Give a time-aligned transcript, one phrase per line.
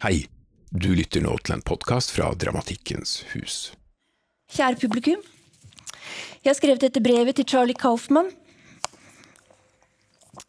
[0.00, 0.22] Hei,
[0.72, 3.56] du lytter nå til en podkast fra Dramatikkens hus.
[4.48, 5.20] Kjære publikum.
[6.40, 8.30] Jeg har skrevet dette brevet til Charlie Kaufman.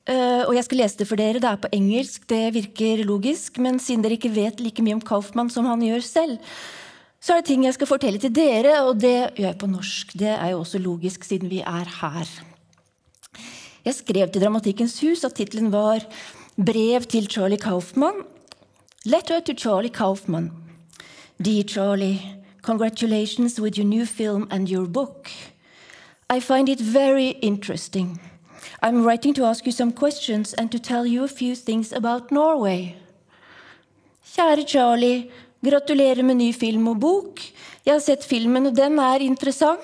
[0.08, 1.44] Uh, og jeg skal lese det for dere.
[1.44, 3.60] Det er på engelsk, det virker logisk.
[3.60, 6.40] Men siden dere ikke vet like mye om Kaufman som han gjør selv,
[7.20, 10.16] så er det ting jeg skal fortelle til dere, og det gjør jeg på norsk.
[10.16, 12.38] Det er jo også logisk, siden vi er her.
[13.84, 16.08] Jeg skrev til Dramatikkens hus at tittelen var
[16.56, 18.24] Brev til Charlie Kaufman.
[19.04, 20.52] Letter to Charlie Kaufman.
[21.42, 22.22] Dear Charlie,
[22.62, 25.28] congratulations with your new film and your book.
[26.30, 28.20] I find it very interesting.
[28.80, 32.32] I'm writing to ask you some questions and to tell you a few things about
[32.32, 32.96] Norway.
[34.36, 35.32] Kjære Charlie,
[35.66, 37.42] gratulerer med ny film og bok.
[37.84, 39.82] Jeg har sett filmen, og den er interessant.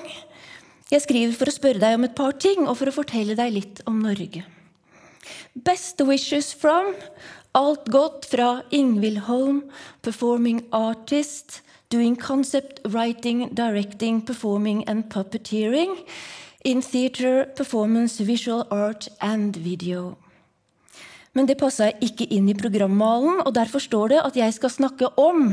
[0.91, 3.49] Jeg skriver for å spørre deg om et par ting og for å fortelle deg
[3.57, 4.45] litt om Norge.
[5.55, 6.93] Best wishes from
[7.57, 9.63] Alt godt fra Ingvild Holm,
[10.05, 15.95] performing artist, doing concept writing, directing, performing and puppeteering
[16.65, 20.15] in theater, performance, visual art and video.
[21.33, 25.09] Men det passa ikke inn i programmalen, og derfor står det at jeg skal snakke
[25.17, 25.49] om,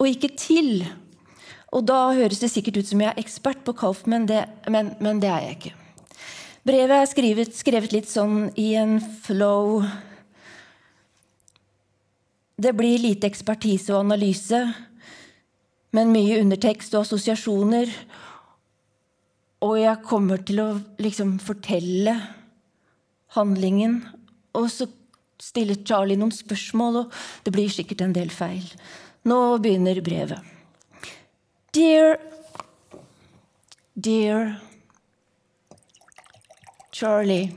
[0.00, 0.84] og ikke til.
[1.70, 4.96] Og da høres det sikkert ut som jeg er ekspert på Kauf, men det, men,
[4.98, 5.74] men det er jeg ikke.
[6.66, 9.84] Brevet er skrevet, skrevet litt sånn i en flow
[12.60, 14.58] Det blir lite ekspertise og analyse,
[15.96, 17.88] men mye undertekst og assosiasjoner
[19.60, 20.68] og jeg kommer til å
[21.02, 22.14] liksom fortelle
[23.36, 24.00] handlingen.
[24.56, 24.88] Og så
[25.40, 28.64] stiller Charlie noen spørsmål, og det blir sikkert en del feil.
[29.28, 30.40] Nå begynner brevet.
[31.76, 32.16] Dear
[34.00, 34.56] Dear
[36.92, 37.52] Charlie.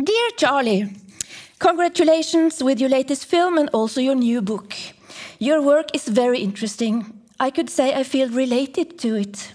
[0.00, 0.88] Dear Charlie,
[1.58, 4.72] congratulations with your latest film and also your new book.
[5.38, 7.12] Your work is very interesting.
[7.38, 9.52] I could say I feel related to it.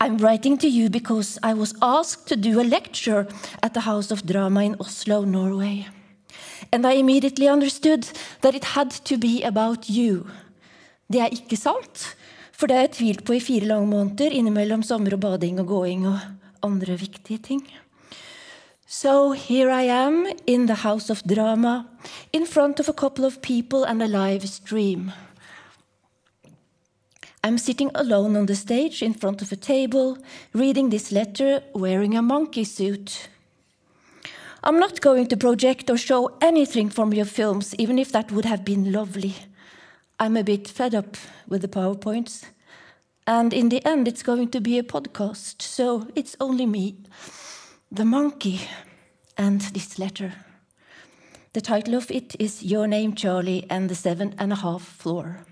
[0.00, 3.28] I'm writing to you because I was asked to do a lecture
[3.62, 5.86] at the House of Drama in Oslo, Norway.
[6.72, 8.08] And I immediately understood
[8.40, 10.26] that it had to be about you.
[11.06, 12.16] Det er ikke sant,
[12.50, 15.70] for det har jeg tvilt på i fire lange måneder innimellom sommer og bading og
[15.70, 16.18] gåing og
[16.66, 17.62] andre viktige ting.
[18.96, 21.88] So here I am in the House of Drama,
[22.32, 25.12] in front of a couple of people and a live stream.
[27.42, 30.16] I'm sitting alone on the stage in front of a table,
[30.52, 33.28] reading this letter, wearing a monkey suit.
[34.62, 38.44] I'm not going to project or show anything from your films, even if that would
[38.44, 39.34] have been lovely.
[40.20, 41.16] I'm a bit fed up
[41.48, 42.44] with the PowerPoints.
[43.26, 46.94] And in the end, it's going to be a podcast, so it's only me
[47.94, 48.60] the monkey
[49.38, 50.32] and this letter.
[51.52, 55.46] The title of it is Your Name, Charlie, and the Seven and a Half Floor.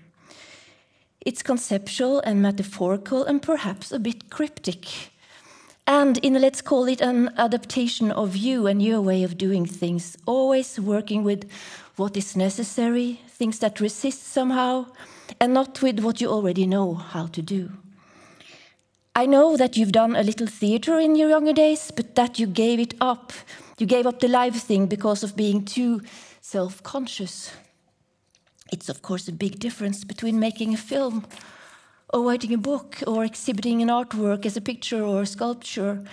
[1.21, 4.87] It's conceptual and metaphorical and perhaps a bit cryptic.
[5.87, 10.17] And in, let's call it an adaptation of you and your way of doing things,
[10.25, 11.49] always working with
[11.95, 14.87] what is necessary, things that resist somehow,
[15.39, 17.71] and not with what you already know how to do.
[19.15, 22.47] I know that you've done a little theater in your younger days, but that you
[22.47, 23.31] gave it up.
[23.77, 26.01] You gave up the live thing because of being too
[26.41, 27.51] self conscious.
[28.71, 31.27] It's, of course, a big difference between making a film
[32.11, 36.03] or writing a book or exhibiting an artwork as a picture or a sculpture.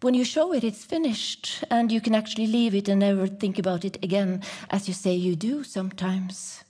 [0.00, 3.60] When you show it, it's finished, and you can actually leave it and never think
[3.60, 6.64] about it again, as you say you do sometimes.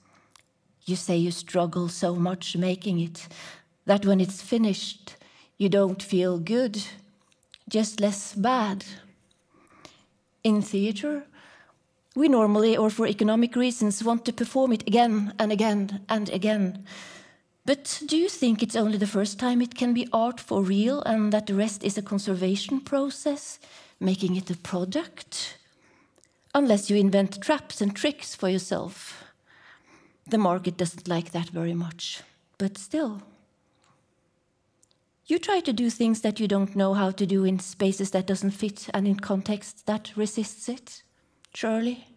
[0.85, 3.29] You say you struggle so much making it
[3.87, 5.17] that when it's finished,
[5.60, 6.82] you don't feel good,
[7.69, 8.82] just less bad.
[10.43, 11.25] In theater,
[12.16, 16.87] we normally, or for economic reasons, want to perform it again and again and again.
[17.67, 21.02] But do you think it's only the first time it can be art for real
[21.02, 23.58] and that the rest is a conservation process,
[24.00, 25.58] making it a product?
[26.55, 29.25] Unless you invent traps and tricks for yourself.
[30.26, 32.23] The market doesn't like that very much,
[32.56, 33.20] but still.
[35.31, 38.27] You try to do things that you don't know how to do in spaces that
[38.27, 41.05] doesn't fit and in contexts that resists it.
[41.55, 42.09] Surely.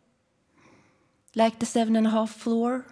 [1.36, 2.88] Like the seven and a half floor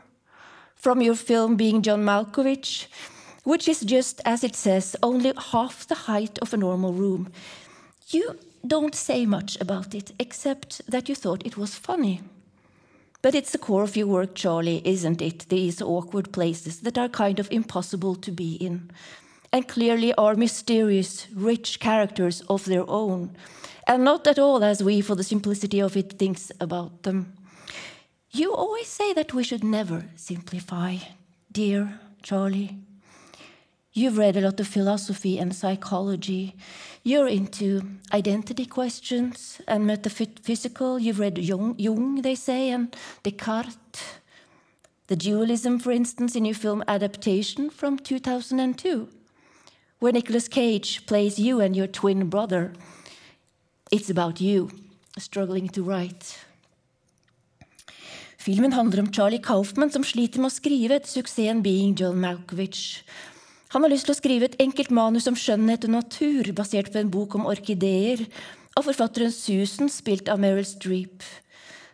[0.76, 2.86] from your film being John Malkovich,
[3.46, 7.32] which is just as it says, only half the height of a normal room.
[8.10, 12.22] You don't say much about it, except that you thought it was funny.
[13.24, 15.50] But it's the core of your work, Charlie, isn't it?
[15.50, 18.92] These awkward places that are kind of impossible to be in,
[19.52, 23.36] and clearly are mysterious, rich characters of their own,
[23.88, 27.34] and not at all as we, for the simplicity of it, thinks about them.
[28.32, 30.98] You always say that we should never simplify,
[31.52, 32.78] dear Charlie.
[33.94, 36.56] You've read a lot of philosophy and psychology.
[37.04, 37.82] You're into
[38.14, 40.98] identity questions and metaphysical.
[40.98, 44.20] You've read Jung, Jung, they say, and Descartes.
[45.08, 49.10] The dualism, for instance, in your film Adaptation from 2002,
[50.02, 52.74] where Nicolas Cage plays you and your twin brother.
[53.92, 54.70] It's about you
[55.18, 56.40] struggling to write.
[58.38, 63.04] Filmen handler om Charlie Kaufman som sliter med å skrive etter suksessen Being John Malkovich.
[63.76, 66.98] Han har lyst til å skrive et enkelt manus om skjønnhet og natur, basert på
[67.04, 68.26] en bok om orkideer,
[68.74, 71.22] av forfatteren Susan, spilt av Meryl Streep.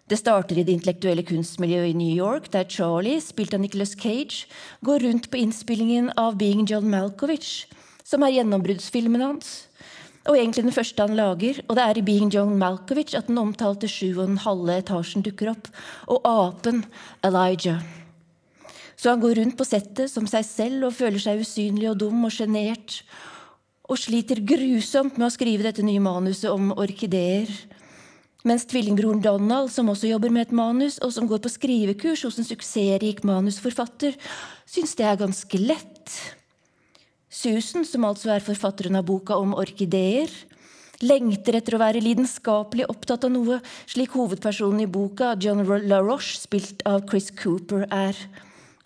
[0.08, 4.48] Det starter i det intellektuelle kunstmiljøet i New York, der Charlie, spilt av Nicholas Cage,
[4.88, 7.68] går rundt på innspillingen av Being John Malkovich,
[8.08, 9.56] som er gjennombruddsfilmen hans
[10.28, 11.62] og egentlig den første han lager.
[11.68, 15.26] Og det er i Being John Malkovich at den omtalte sju og en halve etasjen
[15.26, 15.72] dukker opp,
[16.12, 16.84] og apen
[17.26, 17.80] Elijah.
[18.98, 22.26] Så han går rundt på settet som seg selv og føler seg usynlig og dum
[22.26, 23.02] og sjenert,
[23.88, 27.48] og sliter grusomt med å skrive dette nye manuset om orkideer.
[28.48, 32.40] Mens tvillingbroren Donald, som også jobber med et manus, og som går på skrivekurs hos
[32.40, 34.18] en suksessrik manusforfatter,
[34.68, 36.18] syns det er ganske lett.
[37.38, 40.32] Susan, som altså er forfatteren av boka om orkideer,
[41.06, 46.82] lengter etter å være lidenskapelig opptatt av noe, slik hovedpersonen i boka, John LaRoche, spilt
[46.90, 48.18] av Chris Cooper, er.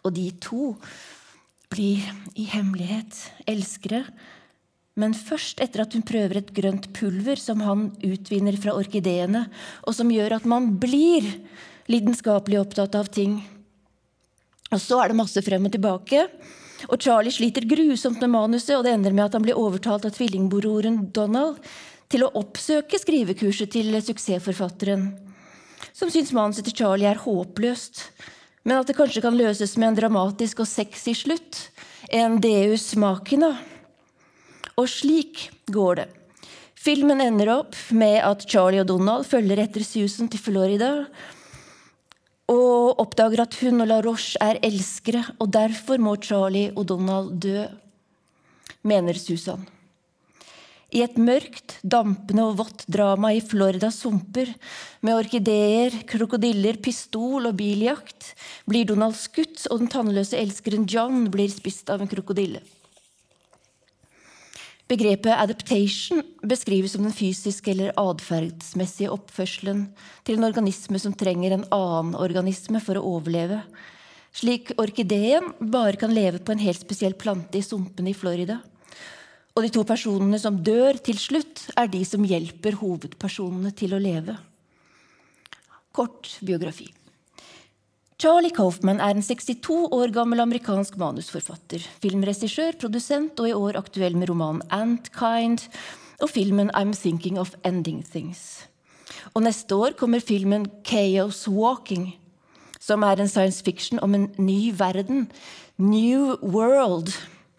[0.03, 0.74] Og de to
[1.71, 2.03] blir
[2.36, 4.03] i hemmelighet elskere,
[5.00, 9.45] men først etter at hun prøver et grønt pulver som han utvinner fra orkideene,
[9.88, 11.30] og som gjør at man blir
[11.92, 13.39] lidenskapelig opptatt av ting.
[14.71, 16.25] Og så er det masse frem og tilbake.
[16.89, 20.16] Og Charlie sliter grusomt med manuset, og det ender med at han blir overtalt av
[20.16, 21.60] tvillingbroren Donald
[22.12, 25.12] til å oppsøke skrivekurset til suksessforfatteren,
[25.95, 28.06] som syns manuset til Charlie er håpløst,
[28.68, 31.68] men at det kanskje kan løses med en dramatisk og sexy slutt,
[32.12, 33.56] en deus machina.
[34.77, 36.07] Og slik går det.
[36.81, 40.92] Filmen ender opp med at Charlie og Donald følger etter Susan til Florida,
[42.51, 47.38] og oppdager at hun og La Roche er elskere, og derfor må Charlie og Donald
[47.44, 47.68] dø,
[48.83, 49.63] mener Susan.
[50.92, 54.50] I et mørkt, dampende og vått drama i Floridas sumper,
[55.00, 58.33] med orkideer, krokodiller, pistol og biljakt,
[58.68, 62.59] blir Donald skutt, og den tannløse elskeren John blir spist av en krokodille.
[64.92, 69.86] Begrepet adaptation beskrives som den fysiske eller atferdsmessige oppførselen
[70.28, 73.62] til en organisme som trenger en annen organisme for å overleve,
[74.36, 78.60] slik orkideen bare kan leve på en helt spesiell plante i sumpene i Florida.
[79.56, 84.02] Og de to personene som dør til slutt, er de som hjelper hovedpersonene til å
[84.02, 84.36] leve.
[85.96, 86.90] Kort biografi.
[88.22, 94.14] Charlie Kaufman er en 62 år gammel amerikansk manusforfatter, filmregissør, produsent og i år aktuell
[94.14, 95.64] med romanen Antkind
[96.22, 98.68] og filmen I'm Thinking of Ending Things.
[99.34, 102.12] Og neste år kommer filmen Chaos Walking,
[102.78, 105.25] som er en science fiction om en ny verden,
[105.82, 107.10] New World,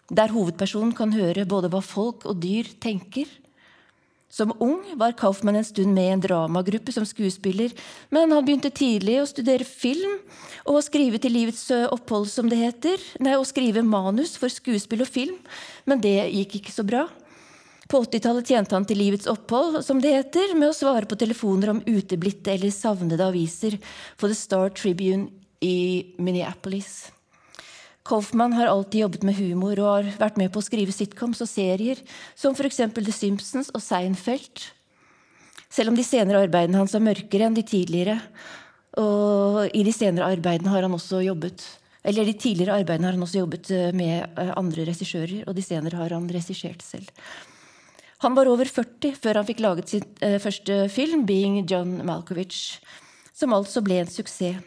[0.07, 3.27] der hovedpersonen kan høre både hva folk og dyr tenker
[4.33, 7.73] som ung var Kaufmann en stund med i en dramagruppe som skuespiller,
[8.09, 10.15] men han begynte tidlig å studere film
[10.65, 13.01] og skrive til livets opphold, som det heter.
[13.21, 15.37] Nei, å skrive manus for skuespill og film,
[15.85, 17.05] men det gikk ikke så bra.
[17.91, 21.75] På 80-tallet tjente han til livets opphold, som det heter, med å svare på telefoner
[21.75, 23.77] om uteblitte eller savnede aviser
[24.15, 25.29] for The Star Tribune
[25.61, 27.11] i Minneapolis.
[28.03, 31.47] Kaufman har alltid jobbet med humor og har vært med på å skrive sitcoms og
[31.47, 32.01] serier,
[32.35, 32.81] som f.eks.
[32.97, 34.65] The Simpsons og Seinfeld.
[35.71, 38.17] Selv om de senere arbeidene hans er mørkere enn de tidligere.
[38.99, 41.63] Og i de senere arbeidene har han også jobbet
[42.03, 45.63] eller de tidligere arbeidene har han også jobbet eh, med eh, andre regissører, og de
[45.63, 47.07] senere har han regissert selv.
[48.23, 52.81] Han var over 40 før han fikk laget sin eh, første film, 'Being John Malkovich',
[53.33, 54.59] som altså ble en suksess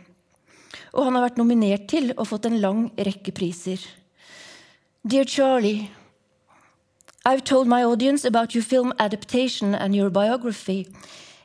[0.92, 3.80] og han har vært nominert til og fått en lang rekke priser.
[5.06, 5.90] Dear Charlie,
[7.24, 10.86] I've told my audience about your film adaptation and your biography.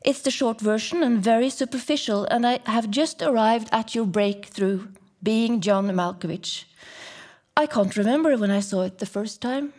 [0.03, 4.87] It's the short version and very superficial, and I have just arrived at your breakthrough,
[5.21, 6.65] being John Malkovich.
[7.55, 9.73] I can't remember when I saw it the first time,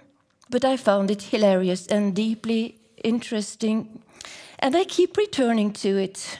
[0.50, 4.02] but I found it hilarious and deeply interesting,
[4.58, 6.38] and I keep returning to it.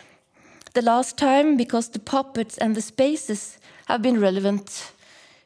[0.75, 4.93] The last time because the puppets and the spaces have been relevant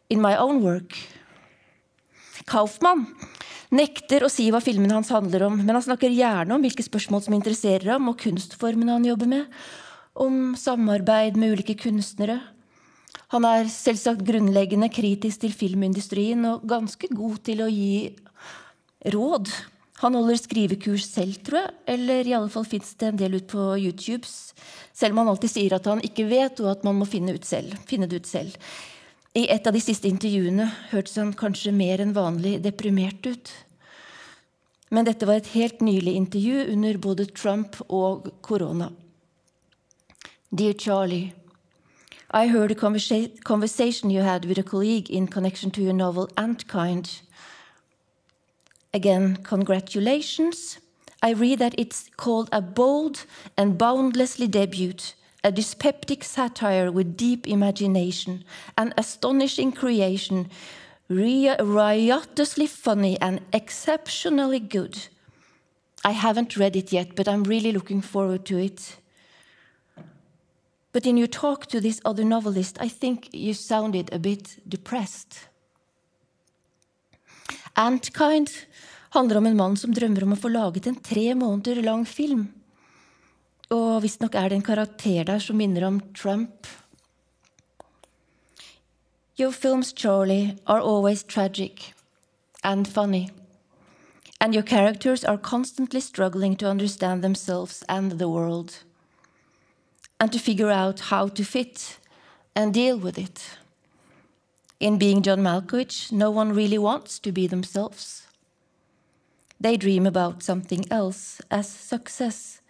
[0.09, 0.95] in my own work.
[2.47, 3.09] Kaufmann
[3.75, 7.25] nekter å si hva filmen hans handler om, men han snakker gjerne om hvilke spørsmål
[7.25, 9.56] som interesserer ham, og kunstformene han jobber med,
[10.14, 12.38] om samarbeid med ulike kunstnere.
[13.35, 18.14] Han er selvsagt grunnleggende kritisk til filmindustrien og ganske god til å gi
[19.11, 19.50] råd.
[20.03, 23.47] Han holder skrivekurs selv, tror jeg, eller i alle fall fins det en del ut
[23.49, 24.53] på YouTubes.
[24.93, 27.76] selv om han alltid sier at han ikke vet, og at man må finne, selv,
[27.88, 28.57] finne det ut selv.
[29.37, 33.53] I et av de siste intervjuene hørtes han kanskje mer enn vanlig deprimert ut.
[34.88, 38.93] Men dette var et helt nylig intervju under både Trump og korona.
[40.50, 41.35] Dear Charlie,
[42.31, 46.29] I heard a conversa conversation you had with a colleague in connection to your novel
[46.37, 47.21] Antkind.
[48.97, 50.79] Again, congratulations.
[51.23, 54.95] I read that it's called a bold and boundlessly debut
[55.45, 58.43] a dyspeptic satire with deep imagination,
[58.79, 60.49] an astonishing creation,
[61.11, 65.09] riotously funny and exceptionally good.
[66.03, 68.97] I haven't read it yet, but I'm really looking forward to it.
[70.93, 75.49] But in your talk to this other novelist, I think you sounded a bit depressed.
[77.76, 78.65] Antkind
[79.10, 82.48] handler om en mann som drømmer om å få laget en tre måneder lang film.
[83.70, 86.66] Og visstnok er det en karakter der som minner om Trump.
[89.36, 91.92] Your films, Charlie, are always tragic
[92.62, 93.30] and funny.
[94.40, 98.84] And your characters are constantly struggling to understand themselves and the world.
[100.20, 101.98] And to figure out how to fit
[102.54, 103.58] and deal with it.
[104.78, 108.25] In being John Malkovich, no one really wants to be themselves.
[109.60, 112.60] They dream about something else as success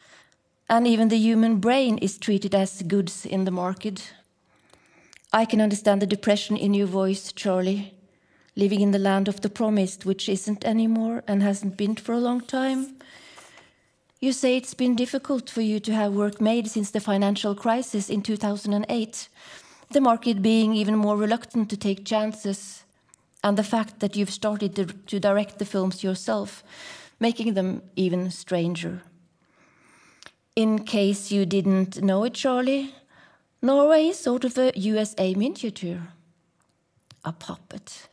[0.68, 4.12] and even the human brain is treated as goods in the market.
[5.32, 7.94] I can understand the depression in your voice, Charlie,
[8.56, 12.18] living in the land of the promised, which isn't anymore and hasn't been for a
[12.20, 12.96] long time.
[14.20, 18.08] You say it's been difficult for you to have work made since the financial crisis
[18.08, 19.28] in 2008,
[19.90, 22.82] the market being even more reluctant to take chances,
[23.46, 24.74] and the fact that you've started
[25.06, 26.64] to, direct the films yourself,
[27.20, 29.02] making them even stranger.
[30.56, 32.92] In case you didn't know it, Charlie,
[33.62, 36.08] Norway is sort of a USA miniature.
[37.24, 38.08] A puppet.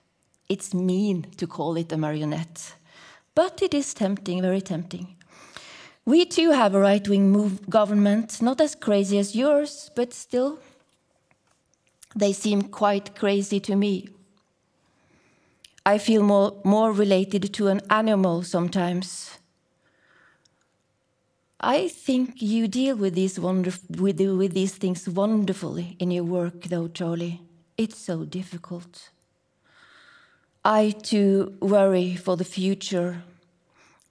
[0.49, 2.75] It's mean to call it a marionette,
[3.33, 5.15] but it is tempting, very tempting.
[6.05, 10.59] We too have a right wing government, not as crazy as yours, but still.
[12.15, 14.09] They seem quite crazy to me.
[15.85, 19.37] I feel more, more related to an animal sometimes
[21.65, 26.89] I think you deal with these with, with these things wonderfully in your work, though,
[26.89, 27.39] Charlie.
[27.77, 29.09] It's so difficult.
[30.65, 33.23] I too worry for the future,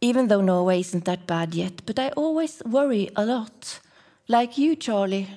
[0.00, 1.82] even though Norway isn't that bad yet.
[1.84, 3.80] But I always worry a lot,
[4.28, 5.28] like you, Charlie.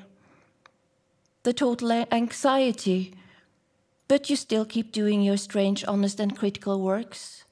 [1.44, 3.14] The total anxiety,
[4.08, 7.44] but you still keep doing your strange, honest, and critical works,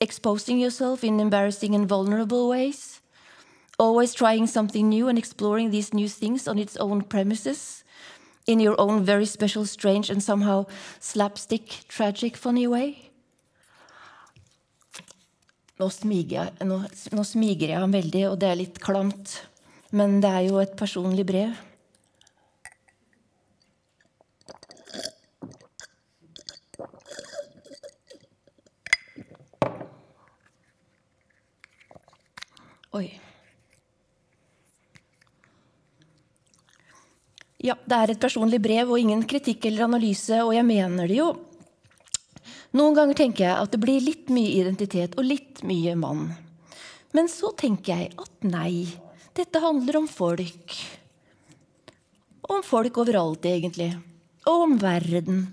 [0.00, 3.00] exposing yourself in embarrassing and vulnerable ways
[3.78, 7.84] always trying something new and exploring these new things on its own premises,
[8.46, 10.66] in your own very special, strange, and somehow
[11.00, 13.10] slapstick, tragic, funny way?
[15.78, 16.80] Nå smiger, jeg, nå,
[17.14, 19.36] nå smiger jeg ham veldig, og det er litt klamt.
[19.94, 21.54] Men det er jo et personlig brev.
[32.96, 33.08] Oi.
[37.58, 41.18] Ja, det er et personlig brev og ingen kritikk eller analyse, og jeg mener det
[41.18, 41.32] jo.
[42.78, 46.28] Noen ganger tenker jeg at det blir litt mye identitet og litt mye mann.
[47.16, 48.86] Men så tenker jeg at nei,
[49.36, 50.76] dette handler om folk.
[52.48, 53.90] Om folk overalt, egentlig.
[54.48, 55.46] Og om verden.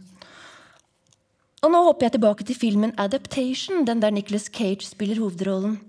[1.65, 5.80] Og nå hopper jeg tilbake til filmen Adaptation, den der Nicholas Cage spiller hovedrollen.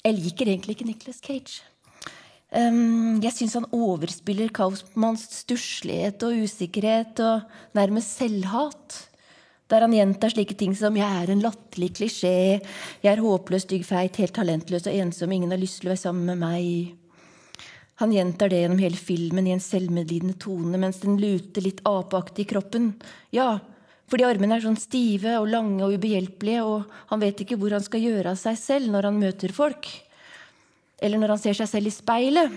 [0.00, 1.60] Jeg liker egentlig ikke Nicholas Cage.
[2.50, 7.44] Um, jeg syns han overspiller Kaufmanns stusslighet og usikkerhet og
[7.78, 8.96] nærmest selvhat.
[9.70, 12.60] Der han gjentar slike ting som 'jeg er en latterlig klisjé',
[13.02, 16.04] 'jeg er håpløs, stygg, feit, helt talentløs og ensom, ingen har lyst til å være
[16.06, 16.96] sammen med meg'.
[18.00, 22.46] Han gjentar det gjennom hele filmen i en selvmedlidende tone mens den luter litt apeaktig
[22.46, 22.94] i kroppen.
[23.30, 23.60] Ja,
[24.10, 27.84] fordi armene er sånn stive og lange og ubehjelpelige, og han vet ikke hvor han
[27.84, 29.88] skal gjøre av seg selv når han møter folk
[31.00, 32.56] eller når han ser seg selv i speilet.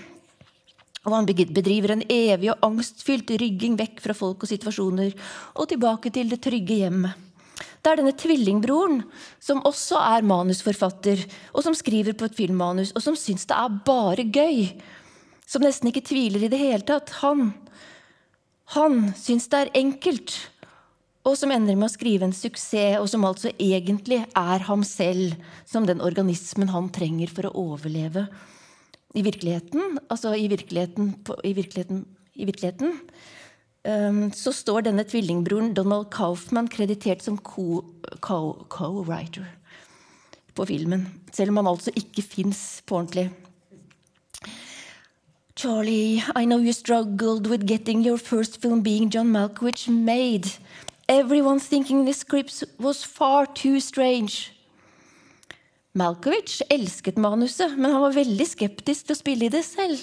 [1.04, 5.12] Og han bedriver en evig og angstfylt rygging vekk fra folk og situasjoner
[5.54, 7.20] og tilbake til det trygge hjemmet.
[7.84, 9.02] Det er denne tvillingbroren,
[9.44, 11.20] som også er manusforfatter,
[11.52, 14.70] og som skriver på et filmmanus, og som syns det er bare gøy,
[15.44, 17.12] som nesten ikke tviler i det hele tatt.
[17.20, 17.50] Han,
[18.72, 20.32] han syns det er enkelt,
[21.24, 25.38] og som ender med å skrive en suksess, og som altså egentlig er ham selv,
[25.64, 28.26] som den organismen han trenger for å overleve
[29.14, 31.14] i virkeligheten, altså i virkeligheten,
[31.46, 32.04] i virkeligheten,
[32.34, 32.98] i virkeligheten
[33.86, 39.04] um, så står denne tvillingbroren Donald Kaufman kreditert som co-writer co
[40.54, 41.08] på filmen.
[41.32, 43.30] Selv om han altså ikke fins på ordentlig.
[45.56, 50.58] Charlie, I know you struggled with getting your first film being John Malkovich made.
[51.08, 54.52] Everyone thinking the script was far too strange.
[55.94, 60.00] Malkovich elsket manuset, men han var veldig skeptisk til å spille i det selv.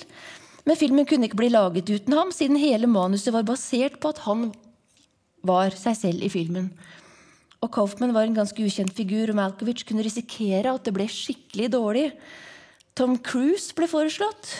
[0.63, 4.21] Men filmen kunne ikke bli laget uten ham, siden hele manuset var basert på at
[4.27, 4.51] han
[5.41, 6.69] var seg selv i filmen.
[7.65, 11.71] Og Kaufman var en ganske ukjent figur, og Malkovich kunne risikere at det ble skikkelig
[11.73, 12.07] dårlig.
[12.93, 14.53] Tom Cruise ble foreslått.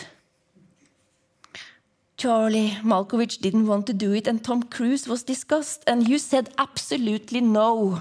[2.22, 6.54] Charlie, Malkovich didn't want to do it, and Tom Cruise was discussed, and you said
[6.56, 8.00] absolutely no.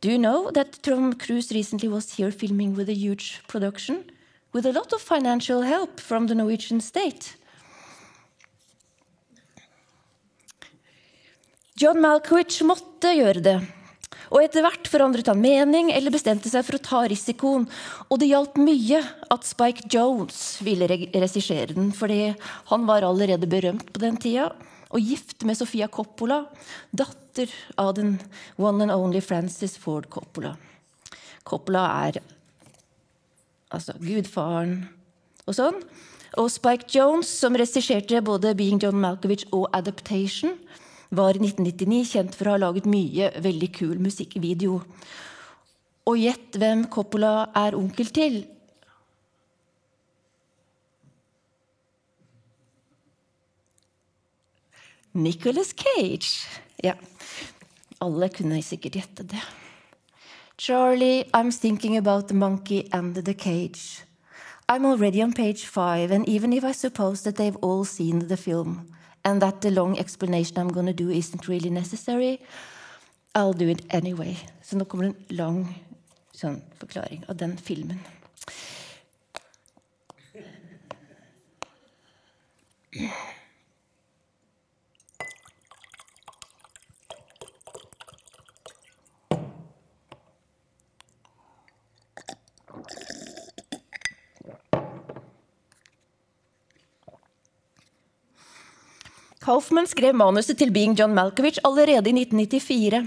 [0.00, 4.10] Do you know that Tom Cruise recently was here filming with a huge production
[4.52, 7.36] with a lot of financial help from the Norwegian state?
[11.76, 13.60] John Malkovich måtte gjøre det.
[14.32, 17.66] Og etter hvert forandret han mening eller bestemte seg for å ta risikoen.
[18.10, 19.02] Og det hjalp mye
[19.32, 22.32] at Spike Jones ville regissere den, fordi
[22.72, 24.50] han var allerede berømt på den tida
[24.94, 26.44] og gift med Sofia Coppola,
[26.94, 28.16] datter av den
[28.56, 30.54] one and only Francis Ford Coppola.
[31.46, 32.20] Coppola er
[33.74, 34.84] altså gudfaren
[35.46, 35.80] og sånn.
[36.36, 40.56] Og Spike Jones, som regisserte både Being John Malkovich og Adaptation,
[41.10, 44.80] var i 1999 kjent for å ha laget mye veldig kul musikkvideo.
[46.06, 48.44] Og gjett hvem Coppola er onkel til?
[55.16, 56.46] Nicholas Cage.
[56.84, 56.92] Ja,
[58.04, 59.40] alle kunne sikkert gjette det.
[60.58, 64.04] Charlie, I'm thinking about the monkey and the cage.
[64.68, 68.36] I'm already on page five, and even if I suppose that they've all seen the
[68.36, 68.92] film,
[69.26, 72.40] and that the long explanation I'm going to do isn't really necessary,
[73.34, 74.36] I'll do it anyway.
[74.62, 75.58] Så nå kommer det en lang
[76.32, 77.98] sånn forklaring av den filmen.
[99.46, 102.98] Hoffman skrev manuset til Being John Malkovich allerede i 1994.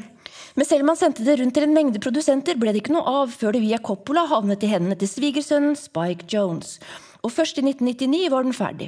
[0.56, 3.12] Men selv om han sendte det rundt til en mengde produsenter, ble det ikke noe
[3.24, 6.78] av før det via Coppola havnet i hendene til svigersønnen Spike Jones.
[7.28, 8.88] Og først i 1999 var den ferdig.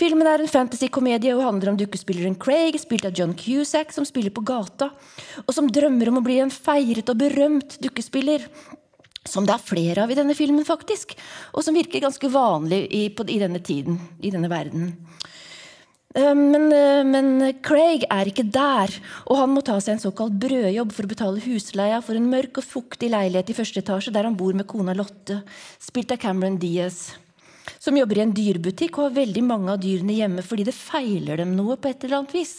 [0.00, 4.32] Filmen er en fantasy-komedie og handler om dukkespilleren Craig, spilt av John Cusack, som spiller
[4.32, 4.88] på gata,
[5.44, 8.48] og som drømmer om å bli en feiret og berømt dukkespiller.
[9.28, 11.12] Som det er flere av i denne filmen, faktisk.
[11.52, 14.94] Og som virker ganske vanlig i, på, i denne tiden, i denne verden.
[16.18, 17.28] Eh, men, eh, men,
[17.62, 18.90] Craig er ikke der,
[19.28, 22.58] og han må ta seg en såkalt brødjobb for å betale husleia for en mørk
[22.58, 25.42] og fuktig leilighet i første etasje der han bor med kona Lotte,
[25.78, 27.14] spilt av Cameron Diaz,
[27.78, 31.38] som jobber i en dyrebutikk og har veldig mange av dyrene hjemme fordi det feiler
[31.38, 32.54] dem noe på et eller annet vis.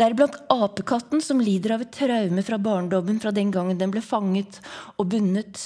[0.00, 4.62] Deriblant apekatten, som lider av et traume fra barndommen fra den gangen den ble fanget
[4.96, 5.60] og bundet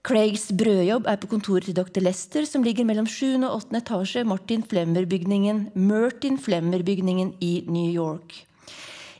[0.00, 2.00] Craigs brødjobb er på kontoret til dr.
[2.00, 3.42] Lester, som ligger mellom 7.
[3.44, 3.80] og 8.
[3.82, 8.38] etasje Martin Flemmer-bygningen Mertin Flemmer-bygningen i New York.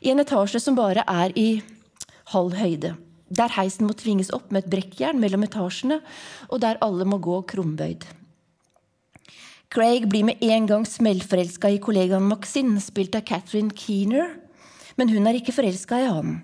[0.01, 1.61] I en etasje som bare er i
[2.33, 2.95] halv høyde.
[3.29, 5.99] Der heisen må tvinges opp med et brekkjern mellom etasjene,
[6.49, 8.09] og der alle må gå krumbøyd.
[9.69, 14.33] Craig blir med en gang smellforelska i kollegaen Maxine, spilt av Catherine Keener,
[14.97, 16.39] men hun er ikke forelska i han.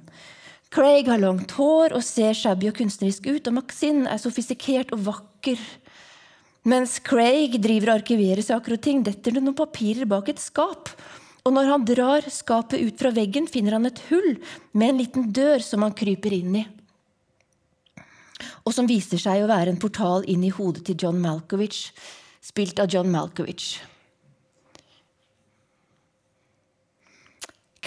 [0.74, 5.06] Craig har langt hår og ser shabby og kunstnerisk ut, og Maxine er sofistikert og
[5.06, 5.62] vakker.
[6.68, 10.92] Mens Craig driver og arkiverer saker og ting, detter det noen papirer bak et skap.
[11.48, 14.34] Og når han drar skapet ut fra veggen, finner han et hull
[14.76, 16.66] med en liten dør som han kryper inn i.
[18.68, 21.86] Og som viser seg å være en portal inn i hodet til John Malkovich,
[22.44, 23.78] spilt av John Malkovich.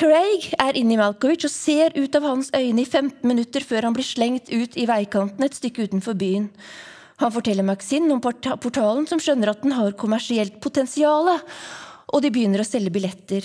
[0.01, 3.93] Craig er inni Malkovich og ser ut av hans øyne i 15 minutter før han
[3.93, 6.47] blir slengt ut i veikanten et stykke utenfor byen.
[7.21, 11.29] Han forteller Maxine om portalen, som skjønner at den har kommersielt potensial,
[12.09, 13.45] og de begynner å selge billetter.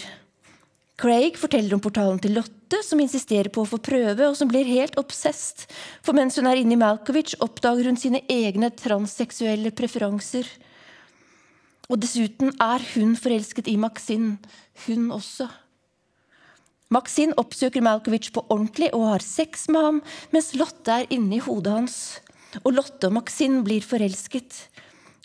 [0.96, 4.64] Craig forteller om portalen til Lotte, som insisterer på å få prøve, og som blir
[4.70, 5.66] helt obsesst,
[6.08, 10.48] for mens hun er inne i Malkovich, oppdager hun sine egne transseksuelle preferanser.
[11.92, 14.38] Og dessuten er hun forelsket i Maxine,
[14.88, 15.52] hun også.
[16.96, 21.44] Maxine oppsøker Malkovich på ordentlig og har sex med ham, mens Lotte er inne i
[21.44, 21.98] hodet hans
[22.64, 24.66] og Lotte og Maxin blir forelsket.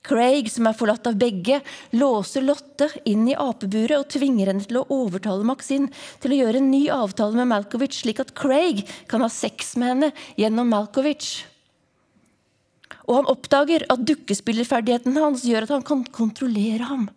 [0.07, 1.59] Craig, som er forlatt av begge,
[1.93, 5.91] låser Lotte inn i apeburet og tvinger henne til å overtale Maxin
[6.23, 9.93] til å gjøre en ny avtale med Malkovich, slik at Craig kan ha sex med
[9.93, 11.45] henne gjennom Malkovich.
[13.05, 17.09] Og han oppdager at dukkespillerferdigheten hans gjør at han kan kontrollere ham.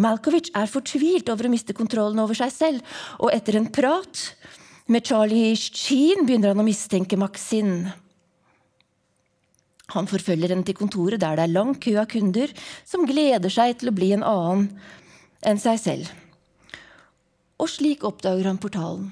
[0.00, 4.22] Malkovich er fortvilt over å miste kontrollen over seg selv, og etter en prat
[4.88, 7.92] med Charlie Sheen begynner han å mistenke Maxine.
[9.92, 12.52] Han forfølger henne til kontoret der det er lang kø av kunder
[12.88, 14.70] som gleder seg til å bli en annen
[15.44, 16.12] enn seg selv.
[17.60, 19.10] Og slik oppdager han portalen.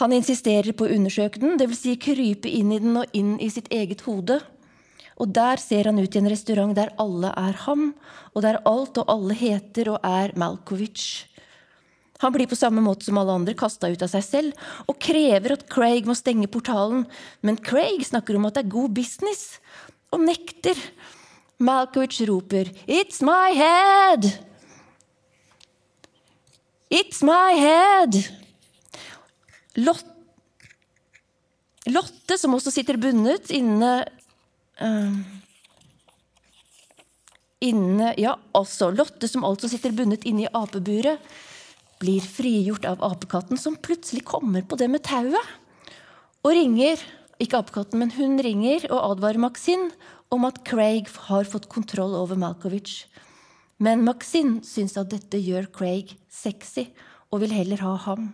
[0.00, 1.82] Han insisterer på å undersøke den, dvs.
[1.84, 4.40] Si krype inn i den og inn i sitt eget hode.
[5.20, 7.92] Og der ser han ut i en restaurant der alle er ham,
[8.32, 11.26] og der alt og alle heter og er Malkovich.
[12.22, 15.56] Han blir på samme måte som alle andre kasta ut av seg selv og krever
[15.56, 17.02] at Craig må stenge portalen,
[17.42, 19.58] men Craig snakker om at det er god business,
[20.12, 20.78] og nekter.
[21.58, 24.38] Malkovich roper 'It's my head'!
[26.90, 28.18] It's my head!
[29.76, 30.04] Lot
[31.90, 34.04] Lotte, som også sitter bundet inne
[37.62, 41.22] Inne Ja, altså Lotte, som altså sitter bundet inne i apeburet,
[42.02, 45.52] blir frigjort av apekatten, som plutselig kommer på det med tauet.
[46.42, 46.98] Og ringer,
[47.38, 49.90] ikke apekatten, men hun ringer og advarer Maxin
[50.32, 53.04] om at Craig har fått kontroll over Malkovich.
[53.82, 56.88] Men Maxin syns at dette gjør Craig sexy,
[57.30, 58.32] og vil heller ha ham.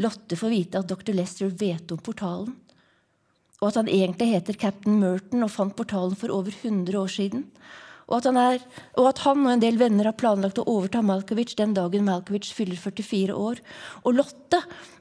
[0.00, 1.12] Lotte får vite at dr.
[1.16, 2.54] Lester vet om portalen,
[3.60, 7.46] og at han egentlig heter Captain Merton og fant portalen for over 100 år siden
[8.06, 8.60] og at, er,
[9.00, 12.52] og at, han og en del venner har planlagt å overta Malkovich den dagen Malkovich
[12.54, 13.58] fyller 44 år.
[14.06, 14.60] Og Lotte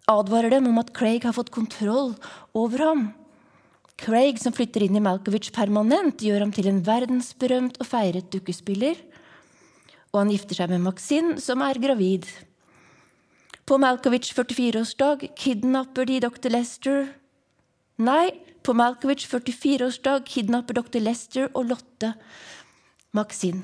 [0.09, 2.15] advarer dem om at Craig har fått kontroll
[2.57, 3.03] over ham.
[4.01, 8.97] Craig, som flytter inn i Malkovich permanent, gjør ham til en verdensberømt og feiret dukkespiller.
[10.09, 12.25] Og han gifter seg med Maxine, som er gravid.
[13.69, 16.49] På Malkovich 44-årsdag kidnapper de dr.
[16.49, 17.05] Lester
[18.01, 18.33] Nei,
[18.65, 20.97] på Malkovich 44-årsdag kidnapper dr.
[21.04, 22.15] Lester og Lotte
[23.13, 23.62] Maxine,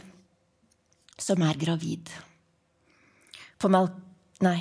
[1.17, 2.11] som er gravid.
[3.61, 3.89] På Mal...
[4.45, 4.59] Nei.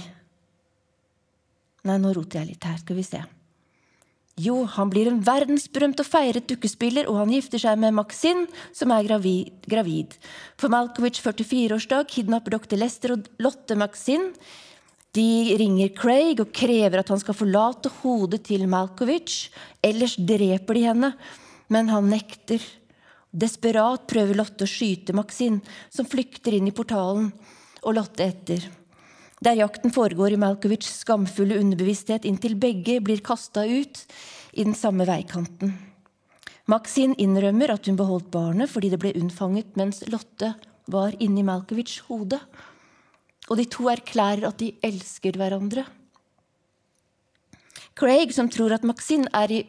[1.89, 2.81] Nei, nå roter jeg litt her.
[2.81, 3.21] Skal vi se.
[4.41, 8.93] Jo, han blir en verdensberømt og feiret dukkespiller, og han gifter seg med Maxine, som
[8.95, 9.53] er gravid.
[9.69, 10.17] gravid.
[10.61, 12.81] På Malkovich 44-årsdag kidnapper dr.
[12.81, 14.33] Lester og Lotte Maxine.
[15.17, 19.49] De ringer Craig og krever at han skal forlate hodet til Malkovich,
[19.83, 21.11] ellers dreper de henne,
[21.71, 22.63] men han nekter.
[23.31, 27.33] Desperat prøver Lotte å skyte Maxine, som flykter inn i portalen,
[27.83, 28.69] og Lotte etter.
[29.41, 34.03] Der jakten foregår i Malkovics skamfulle underbevissthet inntil begge blir kasta ut
[34.53, 35.73] i den samme veikanten.
[36.71, 40.53] Maxine innrømmer at hun beholdt barnet fordi det ble unnfanget mens Lotte
[40.93, 42.39] var inni Malkovics hode.
[43.51, 45.85] Og de to erklærer at de elsker hverandre.
[47.99, 49.65] Craig, som tror at Maxine er i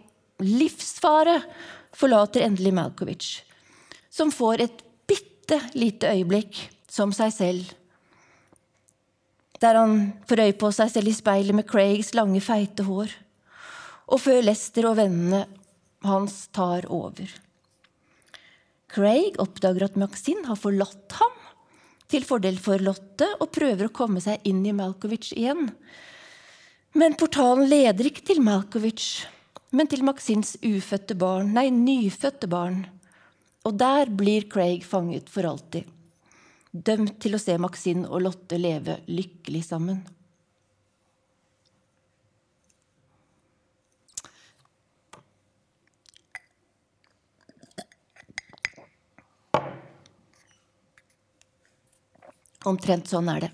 [0.45, 1.41] livsfare,
[1.97, 3.41] forlater endelig Malkovich
[4.11, 6.59] som får et bitte lite øyeblikk
[6.91, 7.69] som seg selv.
[9.61, 13.13] Der han får øye på seg selv i speilet med Craigs lange, feite hår.
[14.11, 15.45] Og før Lester og vennene
[16.03, 17.29] hans tar over.
[18.91, 21.37] Craig oppdager at Maxine har forlatt ham
[22.11, 25.69] til fordel for Lotte, og prøver å komme seg inn i Malkovich igjen.
[26.97, 29.23] Men portalen leder ikke til Malkovich,
[29.71, 32.83] men til Maxins ufødte barn, nei, nyfødte barn.
[33.63, 35.87] Og der blir Craig fanget for alltid,
[36.71, 40.01] dømt til å se Maxine og Lotte leve lykkelig sammen.
[52.69, 53.51] Omtrent sånn er det.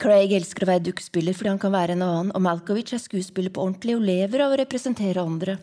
[0.00, 3.52] Craig elsker å være dukkespiller fordi han kan være en annen, og Malkovich er skuespiller
[3.52, 5.58] på ordentlig og lever av å representere andre.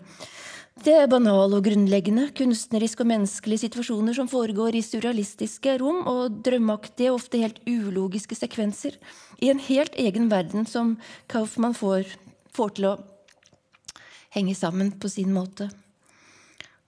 [0.85, 6.37] Det er banale og grunnleggende, kunstneriske og menneskelige situasjoner som foregår i surrealistiske rom og
[6.45, 8.99] drømmeaktige, ofte helt ulogiske sekvenser,
[9.41, 10.95] i en helt egen verden som
[11.33, 12.13] Kaufmann får,
[12.53, 12.95] får til å
[14.37, 15.71] henge sammen på sin måte.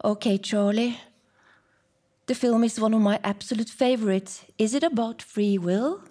[0.05, 0.93] Ok, Charlie.
[2.29, 4.45] The film is one of my absolute favorites.
[4.59, 6.03] Is it about free will?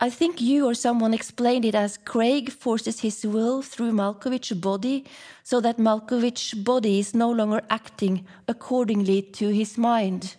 [0.00, 5.04] I think you or someone explained it as Craig forces his will through Malkovich's body
[5.42, 10.36] so that Malkovich's body is no longer acting accordingly to his mind.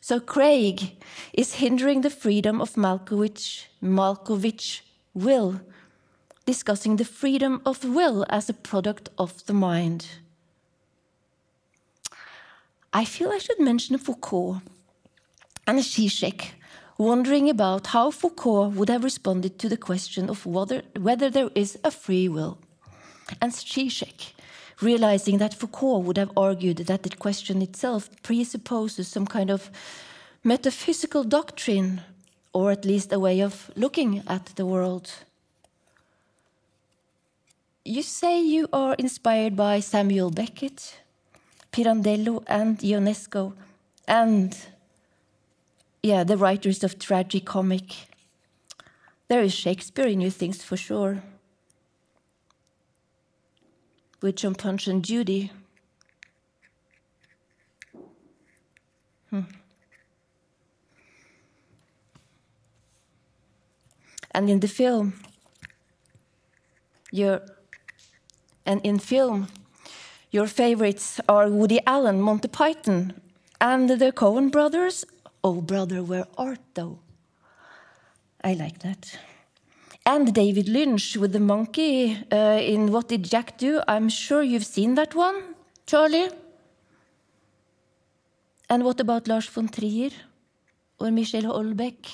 [0.00, 4.82] So Craig is hindering the freedom of Malkovich, Malkovich
[5.14, 5.60] will,
[6.44, 10.06] discussing the freedom of will as a product of the mind.
[12.96, 14.62] I feel I should mention Foucault
[15.66, 16.52] and Zizek,
[16.96, 21.78] wondering about how Foucault would have responded to the question of whether, whether there is
[21.84, 22.56] a free will.
[23.42, 24.32] And Zizek,
[24.80, 29.70] realizing that Foucault would have argued that the question itself presupposes some kind of
[30.42, 32.00] metaphysical doctrine,
[32.54, 35.12] or at least a way of looking at the world.
[37.84, 41.00] You say you are inspired by Samuel Beckett,
[41.76, 43.52] Pirandello, and Ionesco,
[44.08, 44.56] and
[46.02, 48.06] yeah, the writers of tragicomic.
[49.28, 51.22] There is Shakespeare in your things for sure.
[54.22, 55.52] With John Punch and Judy.
[59.28, 59.40] Hmm.
[64.30, 65.12] And in the film,
[67.12, 67.42] your
[68.64, 69.48] and in film,
[70.36, 73.14] your favorites are Woody Allen, Monty Python,
[73.58, 75.02] and the Coen brothers.
[75.42, 76.98] Oh, brother, where art thou?
[78.44, 79.18] I like that.
[80.04, 83.80] And David Lynch with the monkey uh, in What Did Jack Do?
[83.88, 85.38] I'm sure you've seen that one,
[85.86, 86.28] Charlie.
[88.68, 90.10] And what about Lars von Trier
[91.00, 92.04] or Michel Houellebecq,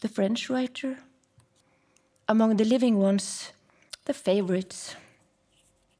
[0.00, 0.98] the French writer?
[2.28, 3.52] Among the living ones,
[4.04, 4.96] the favorites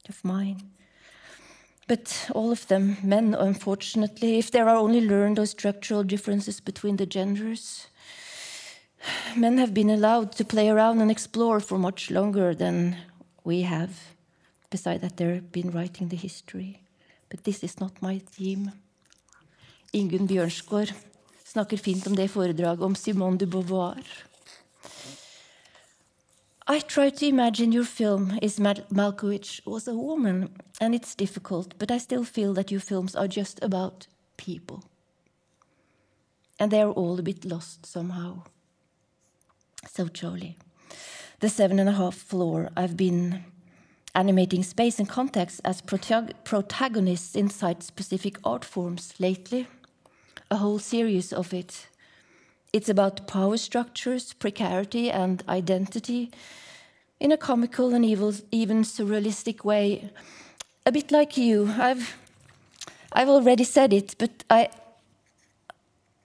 [0.09, 0.74] of mine.
[1.87, 6.97] But all of them, men, unfortunately, if there are only learned or structural differences between
[6.97, 7.89] the genders,
[9.37, 12.97] men have been allowed to play around and explore for much longer than
[13.45, 13.91] we have.
[14.71, 16.81] Besides that, they've been writing the history.
[17.29, 18.73] But this is not my theme.
[19.93, 20.91] Ingunn Bjørnsgaard
[21.47, 24.01] snakker fint om det foredraget om Simone de Beauvoir.
[26.67, 30.49] I try to imagine your film is Mal Malkovich was a woman,
[30.81, 34.07] and it's difficult, but I still feel that your films are just about
[34.39, 34.83] people.
[36.59, 38.45] And they are all a bit lost somehow.
[39.91, 40.57] So, Charlie,
[41.41, 43.45] the seven and a half floor, I've been
[44.15, 49.67] animating space and context as protag protagonists inside specific art forms lately,
[50.51, 51.89] a whole series of it.
[52.75, 56.33] It's about power structures, precarity, and identity
[57.21, 60.11] in a comical and evil, even surrealistic way.
[60.85, 61.73] A bit like you.
[61.79, 62.17] I've,
[63.13, 64.71] I've already said it, but I,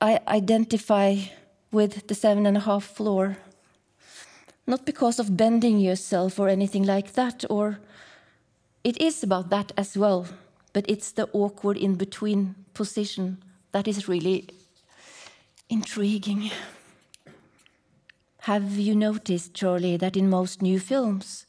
[0.02, 1.18] I identify
[1.72, 3.38] with the seven and a half floor.
[4.66, 7.78] Not because of bending yourself or anything like that, or
[8.84, 10.26] it is about that as well,
[10.74, 13.38] but it's the awkward in between position
[13.72, 14.50] that is really
[15.70, 16.52] intriguing.
[18.42, 21.46] Have you noticed, Charlie, that in most new films,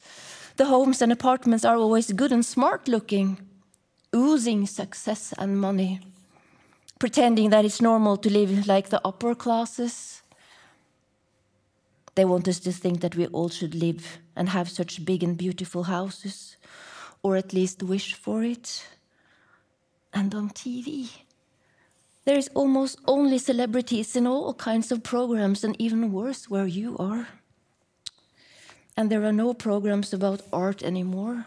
[0.57, 3.39] the homes and apartments are always good and smart looking,
[4.15, 5.99] oozing success and money,
[6.99, 10.21] pretending that it's normal to live like the upper classes?
[12.15, 15.37] They want us to think that we all should live and have such big and
[15.37, 16.57] beautiful houses,
[17.23, 18.85] or at least wish for it.
[20.13, 21.09] And on TV,
[22.25, 26.97] there is almost only celebrities in all kinds of programs, and even worse where you
[26.97, 27.27] are.
[28.95, 31.45] And there are no programs about art anymore.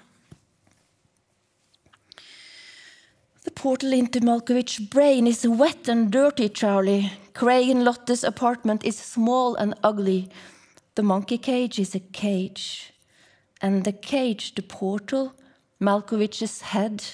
[3.44, 7.12] The portal into Malkovich's brain is wet and dirty, Charlie.
[7.34, 10.30] Craig and Lotte's apartment is small and ugly.
[10.94, 12.94] The monkey cage is a cage.
[13.60, 15.34] And the cage, the portal,
[15.78, 17.04] Malkovich's head,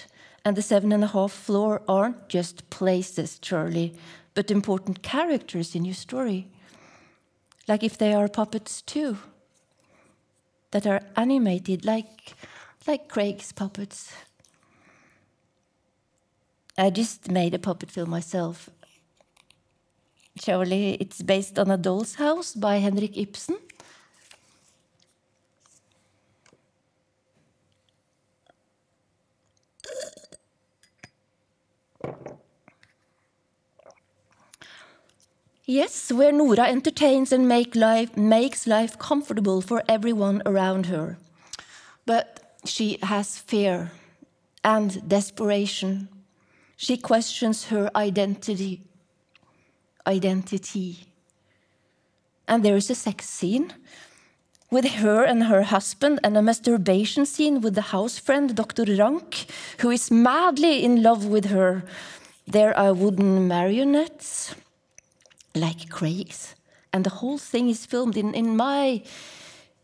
[0.44, 3.94] and the seven and a half floor aren't just places, Charlie,
[4.34, 6.48] but important characters in your story.
[7.68, 9.18] Like if they are puppets too,
[10.70, 12.34] that are animated like,
[12.86, 14.12] like Craig's puppets.
[16.78, 18.70] I just made a puppet film myself.
[20.38, 23.58] Charlie, it's based on A Doll's House by Henrik Ibsen.
[35.70, 41.16] Yes, where Nora entertains and make life, makes life comfortable for everyone around her.
[42.04, 43.92] But she has fear,
[44.64, 46.08] and desperation.
[46.76, 48.82] She questions her identity.
[50.08, 51.06] Identity.
[52.48, 53.72] And there is a sex scene
[54.72, 58.86] with her and her husband, and a masturbation scene with the house friend, Dr.
[58.98, 59.46] Rank,
[59.78, 61.84] who is madly in love with her.
[62.44, 64.56] There are wooden marionettes,
[65.54, 66.54] like Craig's,
[66.92, 69.02] and the whole thing is filmed in, in my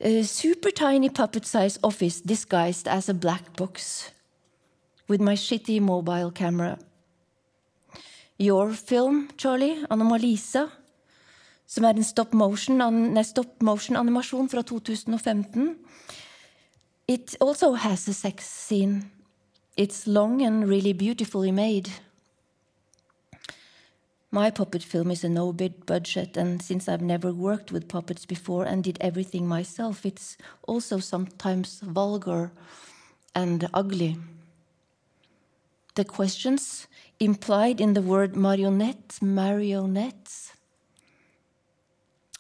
[0.05, 4.11] uh, super tiny puppet sized office disguised as a black box
[5.09, 6.79] with my shitty mobile camera.
[8.39, 10.69] Your film, Charlie, Anomalisa,
[11.67, 15.77] som er en stop motion-animasjon stop motion fra 2015.
[17.09, 19.11] It also has a sex scene.
[19.77, 21.91] It's long and really beautifully made.
[24.37, 28.27] My puppet film is a no bid budget, and since I've never worked with puppets
[28.27, 30.37] before and did everything myself, it's
[30.69, 32.53] also sometimes vulgar
[33.35, 34.19] and ugly.
[35.95, 36.87] The questions
[37.19, 40.53] implied in the word marionette, marionettes,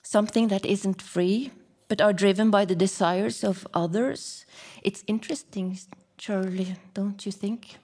[0.02, 1.50] something that isn't free,
[1.88, 4.44] but are driven by the desires of others.
[4.82, 5.78] It's interesting,
[6.18, 7.78] Charlie, don't you think?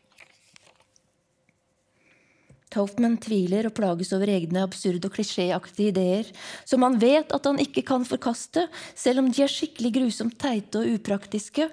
[2.73, 6.31] Taufman tviler og plages over egne absurde og klisjéaktige ideer,
[6.65, 10.81] som han vet at han ikke kan forkaste, selv om de er skikkelig grusomt teite
[10.81, 11.69] og upraktiske.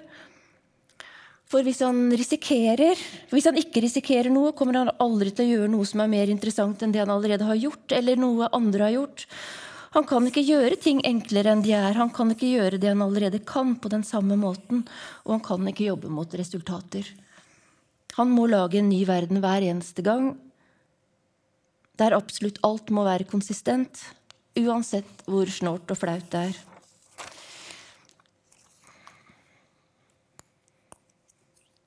[1.50, 3.00] For hvis han risikerer,
[3.32, 6.30] hvis han ikke risikerer noe, kommer han aldri til å gjøre noe som er mer
[6.30, 9.26] interessant enn det han allerede har gjort, eller noe andre har gjort.
[9.96, 11.96] Han kan ikke gjøre ting enklere enn de er.
[11.98, 14.84] Han kan ikke gjøre det han allerede kan, på den samme måten.
[15.26, 17.08] Og han kan ikke jobbe mot resultater.
[18.14, 20.36] Han må lage en ny verden hver eneste gang,
[22.00, 24.00] der absolutt alt må være konsistent,
[24.56, 26.60] uansett hvor snålt og flaut det er.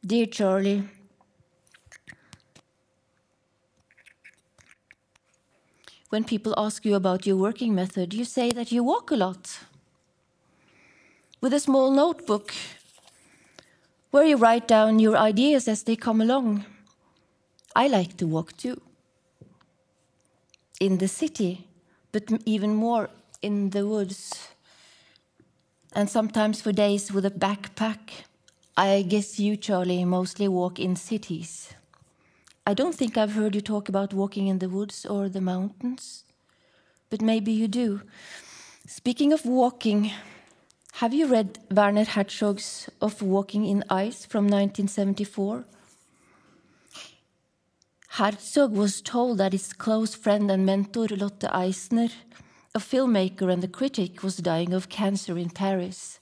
[0.03, 0.83] Dear Charlie.
[6.11, 9.59] When people ask you about your working method, you say that you walk a lot.
[11.41, 12.53] With a small notebook
[14.11, 16.65] where you write down your ideas as they come along.
[17.75, 18.79] I like to walk too
[20.83, 21.67] in the city,
[22.11, 23.09] but even more
[23.41, 24.49] in the woods.
[25.95, 28.25] And sometimes for days with a backpack.
[28.75, 31.73] I guess you, Charlie, mostly walk in cities.
[32.65, 36.23] I don't think I've heard you talk about walking in the woods or the mountains,
[37.09, 38.01] but maybe you do.
[38.87, 40.11] Speaking of walking,
[40.93, 45.65] have you read Werner Herzog's Of Walking in Ice from 1974?
[48.17, 52.09] Herzog was told that his close friend and mentor Lotte Eisner,
[52.75, 56.19] a filmmaker and a critic, was dying of cancer in Paris.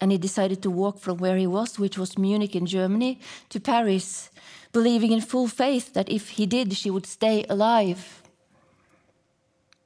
[0.00, 3.18] And he decided to walk from where he was, which was Munich in Germany,
[3.48, 4.30] to Paris,
[4.70, 8.22] believing in full faith that if he did, she would stay alive.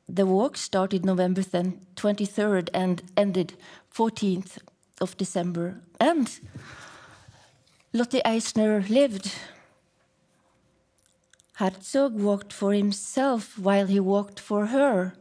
[0.07, 3.55] The walk started November 23rd and ended
[3.91, 4.59] 14th
[5.01, 5.81] of December.
[5.99, 6.29] And
[7.95, 9.33] Lotte Eisner lived.
[11.61, 15.13] Herzog walked for himself while he walked for her.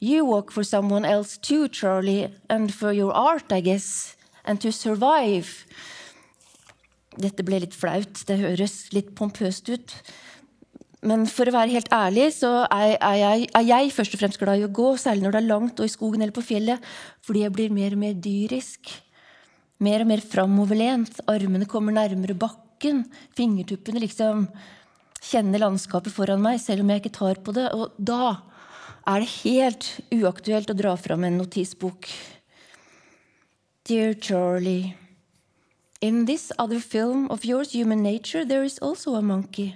[0.00, 4.72] You walk for someone else too, Charlie, and for your art, I guess, and to
[4.72, 5.66] survive.
[7.20, 9.92] Dette ble litt flaut, det høres litt pompøst ut.
[11.04, 14.62] Men for å være helt ærlig så er, er, er, jeg, først og fremst glad
[14.62, 16.80] i å gå, særlig når det er langt og i skogen eller på fjellet,
[17.20, 18.88] fordi jeg blir mer og mer dyrisk.
[19.84, 21.20] Mer og mer framoverlent.
[21.28, 23.04] Armene kommer nærmere bakken.
[23.36, 24.46] Fingertuppene liksom
[25.24, 27.70] kjenner landskapet foran meg, selv om jeg ikke tar på det.
[27.76, 28.36] Og da
[29.08, 32.08] er det helt uaktuelt å dra fram en notisbok.
[33.84, 34.94] Dear Charlie.
[36.00, 39.74] In this other film of yours, Human Nature, there is also a monkey.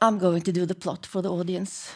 [0.00, 1.92] I'm going to do the plot for the audience.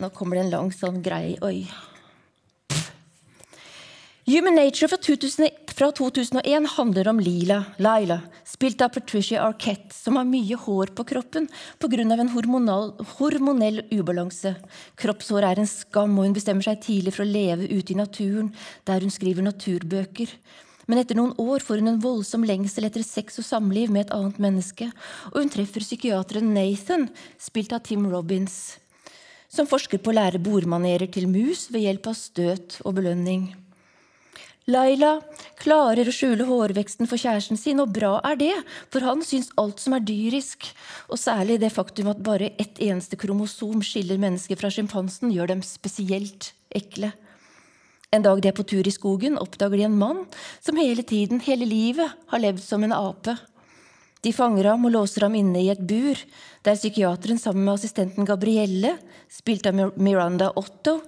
[0.00, 1.68] Nå kommer det en lang sånn grei Oi.
[4.30, 10.18] Human Nature fra, 2000, fra 2001 handler om Lila, Laila, spilt av Patricia Arquette, som
[10.18, 11.46] har mye hår på kroppen
[11.80, 12.02] pga.
[12.02, 14.52] en hormonal, hormonell ubalanse.
[15.00, 18.52] Kroppshår er en skam, og hun bestemmer seg tidlig for å leve ute i naturen,
[18.84, 20.28] der hun skriver naturbøker.
[20.86, 24.12] Men etter noen år får hun en voldsom lengsel etter sex og samliv med et
[24.12, 24.90] annet menneske,
[25.32, 28.76] og hun treffer psykiateren Nathan, spilt av Tim Robins,
[29.48, 33.48] som forsker på å lære bordmanerer til mus ved hjelp av støt og belønning.
[34.68, 35.20] Laila
[35.58, 38.54] klarer å skjule hårveksten for kjæresten sin, og bra er det,
[38.92, 40.68] for han syns alt som er dyrisk,
[41.08, 45.64] og særlig det faktum at bare ett eneste kromosom skiller mennesker fra sjimpansen, gjør dem
[45.66, 47.12] spesielt ekle.
[48.12, 50.24] En dag de er på tur i skogen, oppdager de en mann
[50.58, 53.36] som hele tiden, hele livet, har levd som en ape.
[54.20, 56.18] De fanger ham og låser ham inne i et bur,
[56.66, 58.96] der psykiateren sammen med assistenten Gabrielle,
[59.30, 60.98] spilt av Miranda Otto,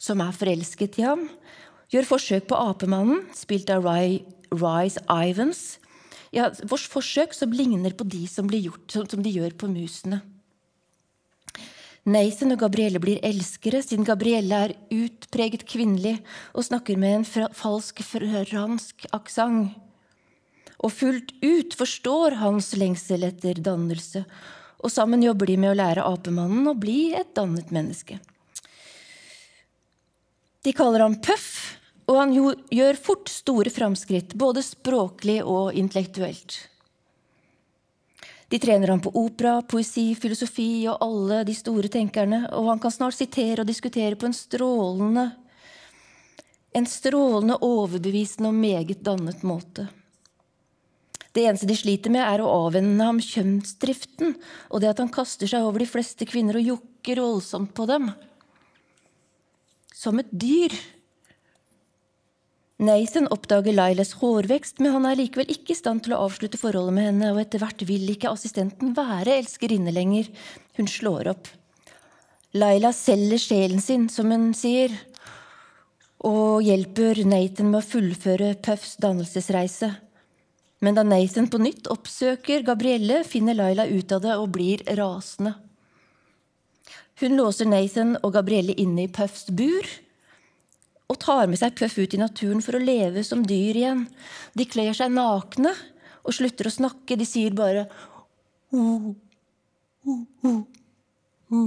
[0.00, 1.28] som er forelsket i ham,
[1.90, 5.78] gjør forsøk på apemannen, spilt av Rise Ivans.
[6.34, 10.20] Ja, vårt forsøk som ligner på de som, gjort, som de gjør på musene.
[12.08, 16.16] Nathan og Gabrielle blir elskere, siden Gabrielle er utpreget kvinnelig
[16.54, 19.76] og snakker med en falsk fransk aksent.
[20.80, 24.24] Og fullt ut forstår hans lengsel etter dannelse,
[24.80, 28.16] og sammen jobber de med å lære apemannen å bli et dannet menneske.
[30.64, 31.59] De kaller ham Puff,
[32.10, 36.56] og han gjør fort store framskritt, både språklig og intellektuelt.
[38.50, 42.90] De trener ham på opera, poesi, filosofi og alle de store tenkerne, og han kan
[42.90, 45.28] snart sitere og diskutere på en strålende,
[46.74, 49.86] en strålende, overbevisende og meget dannet måte.
[51.30, 54.34] Det eneste de sliter med, er å avvenne ham kjønnsdriften
[54.66, 58.10] og det at han kaster seg over de fleste kvinner og jokker voldsomt på dem.
[59.94, 60.74] Som et dyr.
[62.80, 66.96] Nathan oppdager Lailas hårvekst, men han er likevel ikke i stand til å avslutte forholdet
[66.96, 70.30] med henne, og etter hvert vil ikke assistenten være elskerinne lenger.
[70.80, 71.50] Hun slår opp.
[72.56, 74.96] Laila selger sjelen sin, som hun sier,
[76.24, 79.92] og hjelper Nathan med å fullføre Puffs dannelsesreise.
[80.80, 85.58] Men da Nathan på nytt oppsøker Gabrielle, finner Laila ut av det og blir rasende.
[87.20, 89.84] Hun låser Nathan og Gabrielle inne i Puffs bur
[91.10, 94.04] og tar med seg Puff ut i naturen for å leve som dyr igjen.
[94.54, 95.74] De kler seg nakne
[96.22, 97.18] og slutter å snakke.
[97.18, 97.88] De sier bare
[98.70, 99.14] ho,
[100.06, 100.54] ho, ho,
[101.50, 101.62] ho,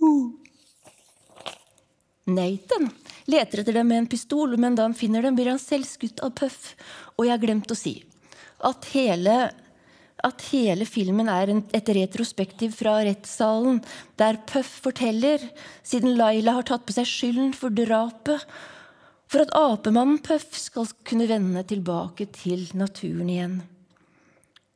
[0.00, 0.14] ho.
[2.26, 2.88] Nathan
[3.30, 6.22] leter etter dem med en pistol, men da han finner dem, blir han selv skutt
[6.24, 6.72] av Puff.
[7.16, 8.00] Og jeg har glemt å si
[8.66, 9.36] at hele
[10.24, 13.82] at hele filmen er et retrospektiv fra rettssalen,
[14.16, 15.42] der Puff forteller,
[15.84, 18.44] siden Laila har tatt på seg skylden for drapet,
[19.28, 23.56] for at apemannen Puff skal kunne vende tilbake til naturen igjen.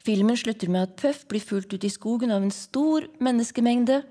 [0.04, 4.02] Filmen slutter med at Puff blir fulgt ut i skogen av en stor menneskemengde,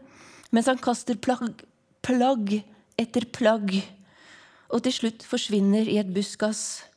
[0.54, 1.64] mens han kaster plagg,
[2.06, 2.60] plagg
[3.00, 3.74] etter plagg,
[4.70, 6.89] og til slutt forsvinner i et buskas.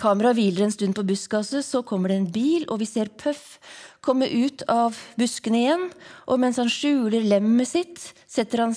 [0.00, 3.58] Kameraet hviler en stund på buskaset, så kommer det en bil, og vi ser Puff
[4.04, 5.86] komme ut av buskene igjen.
[6.24, 8.72] Og mens han skjuler lemmet sitt, setter han,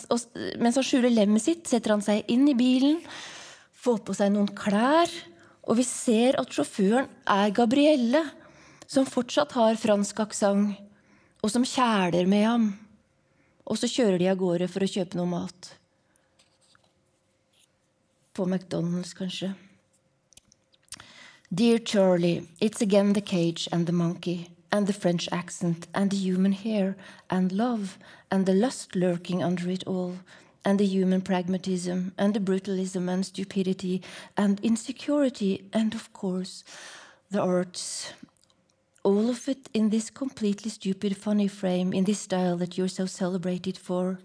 [0.84, 3.00] skjuler lemmet sitt, setter han seg inn i bilen,
[3.84, 5.12] får på seg noen klær,
[5.64, 8.26] og vi ser at sjåføren er Gabrielle,
[8.84, 10.76] som fortsatt har fransk aksent,
[11.44, 12.72] og som kjæler med ham.
[13.64, 15.70] Og så kjører de av gårde for å kjøpe noe mat.
[18.36, 19.54] På McDonald's, kanskje.
[21.54, 26.18] Dear Charlie, it's again the cage and the monkey, and the French accent, and the
[26.18, 26.96] human hair,
[27.30, 28.00] and love,
[28.32, 30.16] and the lust lurking under it all,
[30.66, 34.02] and the human pragmatism, and the brutalism, and stupidity,
[34.36, 36.64] and insecurity, and of course,
[37.30, 38.14] the arts.
[39.04, 43.06] All of it in this completely stupid, funny frame, in this style that you're so
[43.06, 44.18] celebrated for.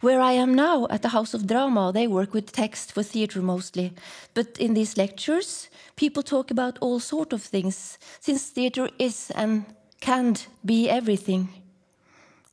[0.00, 3.42] Where I am now, at the House of Drama, they work with text for theatre
[3.42, 3.92] mostly.
[4.34, 9.64] But in these lectures, people talk about all sort of things, since theatre is and
[10.00, 11.48] can't be everything.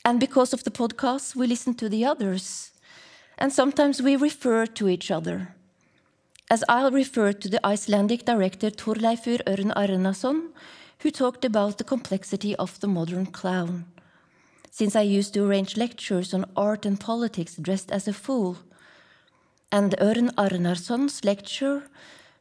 [0.03, 2.71] And because of the podcasts, we listen to the others.
[3.37, 5.55] And sometimes we refer to each other.
[6.49, 10.49] As I'll refer to the Icelandic director Torleifur Örn Arnason,
[10.99, 13.85] who talked about the complexity of the modern clown
[14.71, 18.57] since I used to arrange lectures on art and politics dressed as a fool.
[19.71, 21.83] And Örn Arnarsson's lecture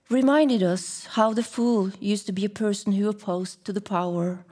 [0.08, 4.44] reminded us how the fool used to be a person who opposed to the power,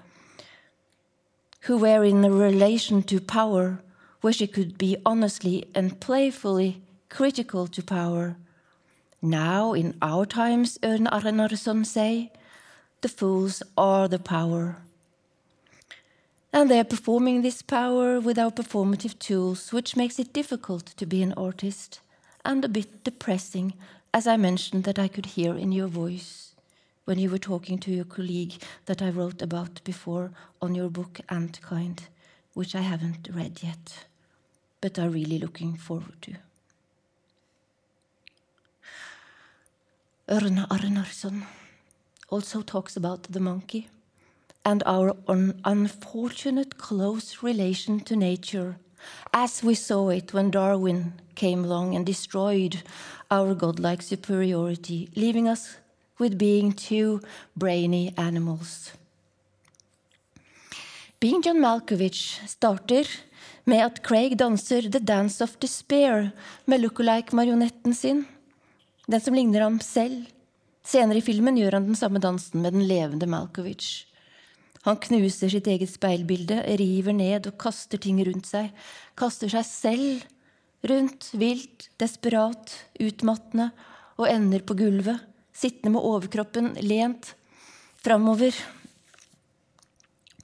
[1.62, 3.80] who were in a relation to power
[4.20, 8.36] where she could be honestly and playfully critical to power.
[9.22, 12.32] Now, in our times, Örn Arnarsson say,
[13.00, 14.78] the fools are the power.
[16.52, 21.06] And they are performing this power with our performative tools, which makes it difficult to
[21.06, 22.00] be an artist
[22.44, 23.74] and a bit depressing,
[24.14, 26.54] as I mentioned that I could hear in your voice
[27.04, 28.54] when you were talking to your colleague
[28.86, 30.30] that I wrote about before
[30.60, 32.00] on your book Antkind,
[32.54, 34.06] which I haven't read yet,
[34.80, 36.34] but are really looking forward to.
[40.28, 41.46] Örna Arnarsson
[42.30, 43.88] also talks about the monkey
[44.64, 48.76] and our un unfortunate close relation to nature
[49.32, 52.82] as we saw it when Darwin came along and destroyed
[53.30, 55.76] our godlike superiority, leaving us
[56.18, 57.20] with being two
[57.56, 58.92] brainy animals.
[61.20, 63.06] Being John Malkovich starter
[63.64, 66.30] med at Craig danser The Dance of Despair
[66.64, 68.24] med look-alike-marionetten sin,
[69.06, 70.26] den som ligner ham selv.
[70.84, 74.06] Senere i filmen gjør han den samme dansen med den levende Malkovich.
[74.88, 78.70] Han knuser sitt eget speilbilde, river ned og kaster ting rundt seg.
[79.18, 80.22] Kaster seg selv
[80.88, 82.72] rundt, vilt, desperat,
[83.02, 83.68] utmattende,
[84.18, 85.20] og ender på gulvet,
[85.52, 87.34] sittende med overkroppen lent
[88.02, 88.56] framover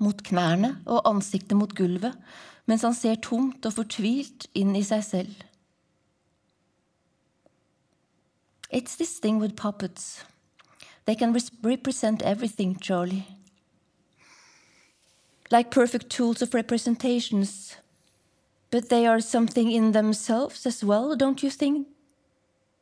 [0.02, 2.14] mot knærne og ansiktet mot gulvet,
[2.68, 5.34] mens han ser tomt og fortvilt inn i seg selv.
[8.70, 10.24] It's this thing with puppets.
[11.06, 13.33] They can represent everything, Charlie.
[15.54, 17.76] Like perfect tools of representations,
[18.72, 21.86] but they are something in themselves as well, don't you think?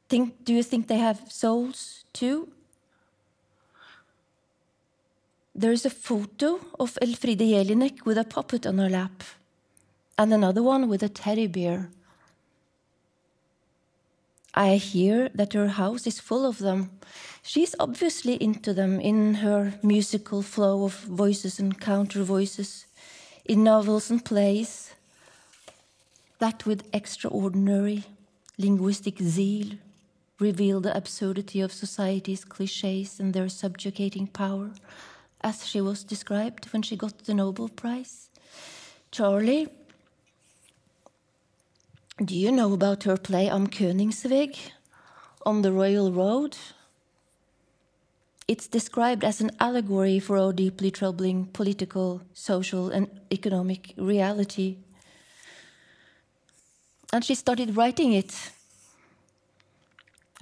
[0.08, 2.48] think do you think they have souls too?
[5.54, 9.22] There is a photo of Elfride Jelinek with a puppet on her lap,
[10.16, 11.90] and another one with a teddy bear.
[14.54, 16.90] I hear that her house is full of them.
[17.42, 22.86] She's obviously into them in her musical flow of voices and counter voices,
[23.44, 24.94] in novels and plays,
[26.38, 28.04] that with extraordinary
[28.58, 29.78] linguistic zeal
[30.38, 34.70] reveal the absurdity of society's cliches and their subjugating power
[35.40, 38.28] as she was described when she got the Nobel Prize.
[39.10, 39.68] Charlie,
[42.18, 44.56] do you know about her play Am Königsweg
[45.46, 46.56] on the Royal Road?
[48.46, 54.76] It's described as an allegory for our deeply troubling political, social, and economic reality.
[57.12, 58.50] And she started writing it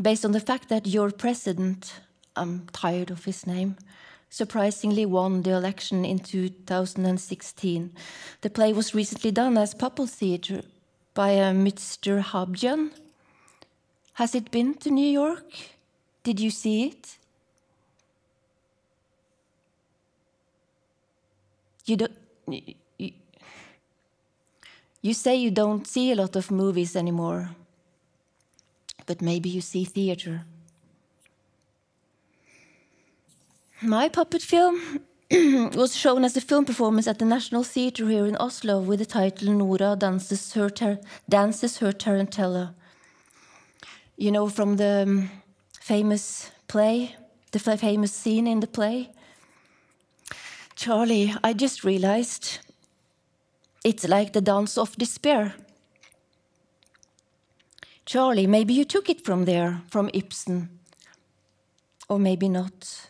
[0.02, 2.00] based on the fact that your president,
[2.34, 3.76] I'm tired of his name,
[4.28, 7.92] surprisingly won the election in 2016.
[8.40, 10.62] The play was recently done as Puppel Theatre
[11.14, 12.22] by uh, Mr.
[12.22, 12.90] Habjan.
[14.14, 15.44] Has it been to New York?
[16.22, 17.16] Did you see it?
[21.86, 22.12] You don't.
[22.46, 22.74] You,
[25.02, 27.50] you say you don't see a lot of movies anymore,
[29.06, 30.44] but maybe you see theater.
[33.82, 35.00] My puppet film
[35.76, 39.06] was shown as a film performance at the National Theatre here in Oslo with the
[39.06, 40.68] title Nora dances her,
[41.28, 42.74] dances her tarantella.
[44.16, 45.30] You know, from the um,
[45.80, 47.14] famous play,
[47.52, 49.10] the famous scene in the play.
[50.74, 52.58] Charlie, I just realized
[53.84, 55.54] it's like the dance of despair.
[58.04, 60.70] Charlie, maybe you took it from there, from Ibsen.
[62.08, 63.09] Or maybe not.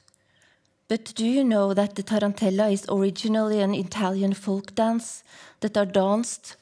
[0.91, 5.23] But do you know that the tarantella is originally an Italian folk dance
[5.61, 6.57] that are danced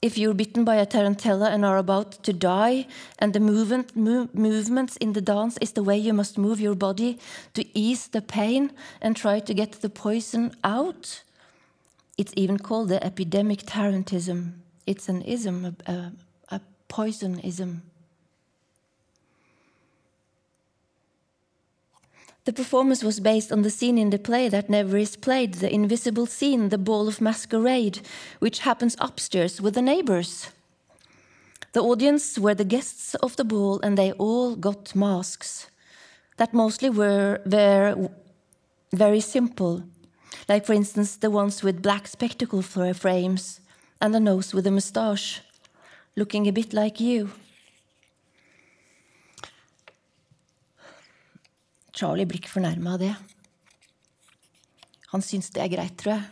[0.00, 2.86] if you're bitten by a tarantella and are about to die,
[3.18, 6.76] and the movement, move, movements in the dance is the way you must move your
[6.76, 7.18] body
[7.54, 8.70] to ease the pain
[9.00, 11.24] and try to get the poison out?
[12.16, 14.52] It's even called the epidemic tarantism.
[14.86, 16.12] It's an ism, a, a,
[16.50, 17.82] a poisonism.
[22.44, 25.72] The performance was based on the scene in the play that never is played, the
[25.72, 28.00] invisible scene, the ball of masquerade,
[28.40, 30.48] which happens upstairs with the neighbors.
[31.72, 35.68] The audience were the guests of the ball, and they all got masks
[36.36, 37.40] that mostly were,
[38.92, 39.84] very simple,
[40.48, 43.60] like, for instance, the ones with black spectacle frames
[44.00, 45.40] and a nose with a moustache,
[46.16, 47.30] looking a bit like you.
[51.92, 53.12] Charlie blir ikke fornærma av det.
[55.12, 56.24] Han syns det er greit, tror jeg.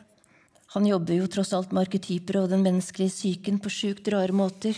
[0.74, 4.76] Han jobber jo tross alt med arketyper og den menneskelige psyken på sjukt rare måter.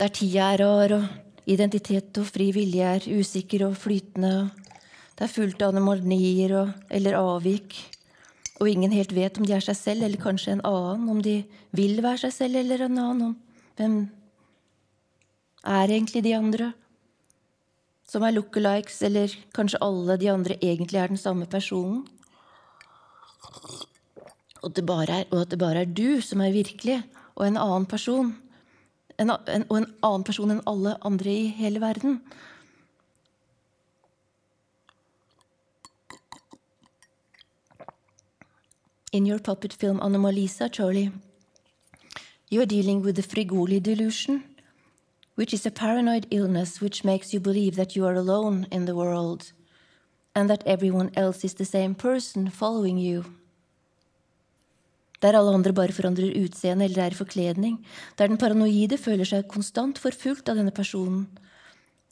[0.00, 4.50] Der tida er rar, og identitet og fri vilje er usikker og flytende.
[5.14, 6.56] Det er fullt av anomalier
[6.90, 7.76] eller avvik.
[8.60, 11.08] Og ingen helt vet om de er seg selv eller kanskje en annen.
[11.14, 11.38] Om de
[11.76, 13.30] vil være seg selv eller en annen.
[13.30, 13.36] Om
[13.80, 13.96] hvem
[15.64, 16.72] er egentlig de andre?
[18.10, 22.02] Som er lookalikes, eller kanskje alle de andre egentlig er den samme personen.
[24.60, 27.02] Og, er, og at det bare er du som er virkelig,
[27.34, 28.34] og en annen person.
[29.18, 32.20] En, en, og en annen person enn alle andre i hele verden.
[39.12, 41.10] In your puppet film Anomalisa, Charlie,
[42.52, 44.42] You are dealing with the Frigoli delusion,
[45.40, 48.94] which is a paranoid illness which makes you believe that you are alone in the
[48.94, 49.52] world
[50.34, 53.24] and that everyone else is the same person following you.
[55.22, 57.78] Der alle andre bare forandrer utseende eller er i forkledning,
[58.18, 61.24] der den paranoide føler seg konstant forfulgt av denne personen.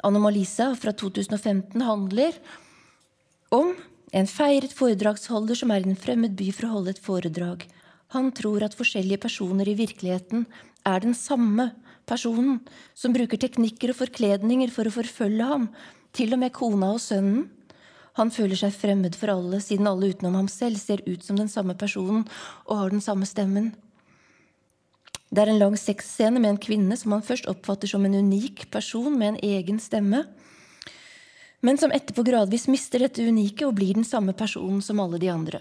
[0.03, 2.39] Anomalisa fra 2015 handler
[3.53, 3.75] om
[4.13, 7.69] en feiret foredragsholder som er i en fremmed by for å holde et foredrag.
[8.17, 10.49] Han tror at forskjellige personer i virkeligheten
[10.89, 11.75] er den samme
[12.09, 12.59] personen,
[12.97, 15.69] som bruker teknikker og forkledninger for å forfølge ham,
[16.17, 17.47] til og med kona og sønnen.
[18.19, 21.51] Han føler seg fremmed for alle, siden alle utenom ham selv ser ut som den
[21.53, 22.25] samme personen
[22.67, 23.71] og har den samme stemmen.
[25.29, 28.67] Det er en lang sexscene med en kvinne som han først oppfatter som en unik
[28.73, 30.25] person med en egen stemme,
[31.61, 35.31] men som etterpå gradvis mister dette unike og blir den samme personen som alle de
[35.31, 35.61] andre.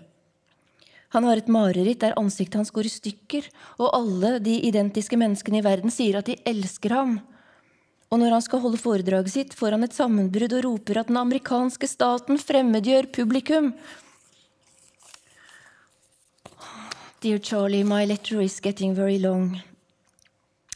[1.16, 3.48] Han har et mareritt der ansiktet hans går i stykker,
[3.80, 7.20] og alle de identiske menneskene i verden sier at de elsker ham.
[8.12, 11.20] Og når han skal holde foredraget sitt, får han et sammenbrudd og roper at den
[11.20, 13.74] amerikanske staten fremmedgjør publikum.
[17.24, 19.62] Dear Charlie, my letter is getting very long.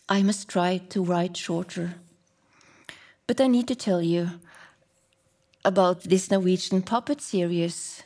[0.09, 1.93] I must try to write shorter.
[3.27, 4.32] But I need to tell you
[5.63, 8.03] about this Norwegian puppet series.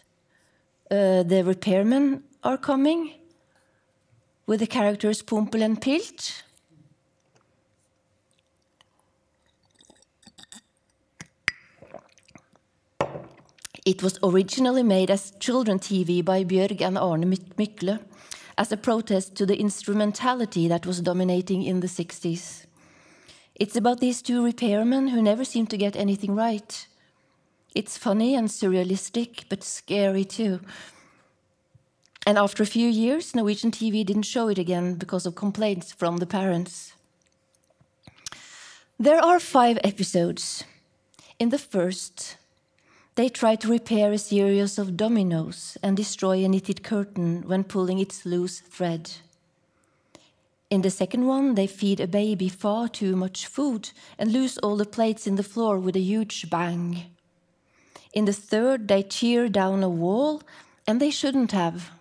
[0.89, 3.13] Uh, the repairmen are coming
[4.45, 6.43] with the characters Pumpel and Pilt.
[13.83, 17.99] It was originally made as children TV by Björg and Arne Mykle
[18.57, 22.65] as a protest to the instrumentality that was dominating in the 60s.
[23.55, 26.87] It's about these two repairmen who never seem to get anything right.
[27.75, 30.61] It's funny and surrealistic, but scary too.
[32.25, 36.17] And after a few years, Norwegian TV didn't show it again because of complaints from
[36.17, 36.93] the parents.
[38.97, 40.63] There are five episodes.
[41.37, 42.37] In the first,
[43.15, 47.99] they try to repair a series of dominoes and destroy a knitted curtain when pulling
[47.99, 49.11] its loose thread.
[50.69, 54.77] In the second one, they feed a baby far too much food and lose all
[54.77, 57.14] the plates in the floor with a huge bang.
[58.15, 60.41] In the third, they tear down a wall,
[60.87, 61.91] and they shouldn't have.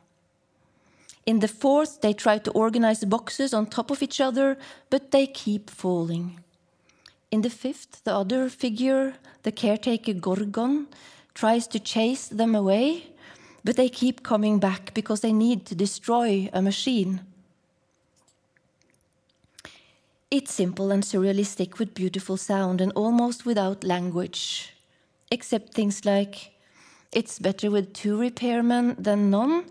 [1.26, 4.56] In the fourth, they try to organize boxes on top of each other,
[4.90, 6.38] but they keep falling.
[7.30, 10.86] In the fifth, the other figure, the caretaker Gorgon,
[11.34, 13.08] tries to chase them away,
[13.64, 17.22] but they keep coming back because they need to destroy a machine.
[20.30, 24.73] It's simple and surrealistic with beautiful sound and almost without language,
[25.30, 26.52] except things like
[27.12, 29.66] it's better with two repairmen than none,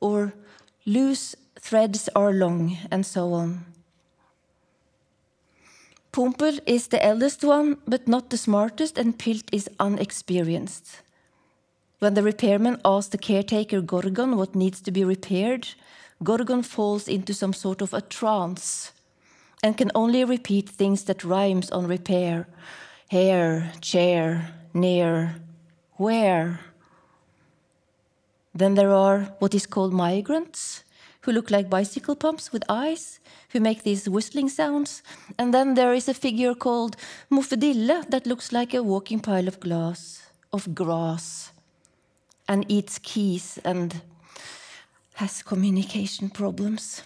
[0.00, 0.32] or
[0.86, 3.66] loose threads are long, and so on.
[6.12, 11.02] Pumpel is the eldest one, but not the smartest, and Pilt is unexperienced.
[11.98, 15.68] When the repairman asks the caretaker Gorgon what needs to be repaired,
[16.22, 18.92] Gorgon falls into some sort of a trance
[19.62, 22.48] and can only repeat things that rhymes on repair.
[23.10, 25.36] Hair, chair, near,
[25.96, 26.60] where.
[28.54, 30.84] Then there are what is called migrants,
[31.22, 35.02] who look like bicycle pumps with eyes, who make these whistling sounds.
[35.38, 36.96] And then there is a figure called
[37.30, 41.52] Moffedille that looks like a walking pile of glass, of grass,
[42.48, 44.00] and eats keys and
[45.14, 47.02] has communication problems.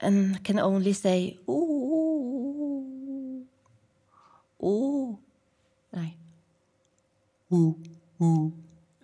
[0.00, 2.99] And can only say, ooh,
[4.62, 5.18] ooh.
[5.92, 6.16] Nei.
[7.52, 7.76] Ooh,
[8.22, 8.52] ooh.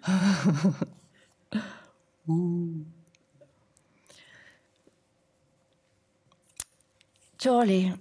[2.31, 2.87] ooh.
[7.39, 7.93] Charlie,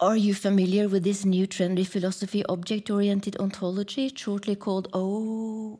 [0.00, 5.78] are you familiar with this new trendy philosophy, object oriented ontology, shortly called OOO?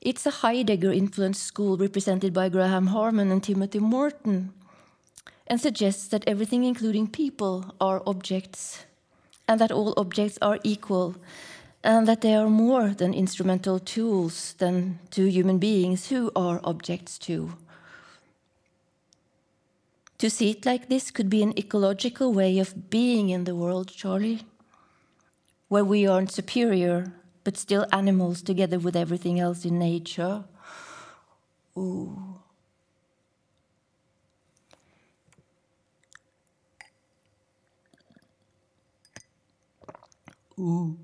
[0.00, 4.52] It's a Heidegger influenced school represented by Graham Harman and Timothy Morton,
[5.48, 8.84] and suggests that everything, including people, are objects,
[9.48, 11.16] and that all objects are equal,
[11.82, 17.18] and that they are more than instrumental tools than to human beings who are objects
[17.18, 17.52] too.
[20.18, 23.88] To see it like this could be an ecological way of being in the world,
[23.88, 24.42] Charlie,
[25.68, 27.12] where we aren't superior,
[27.44, 30.44] but still animals together with everything else in nature.
[31.76, 32.40] Ooh.
[40.58, 40.96] Ooh.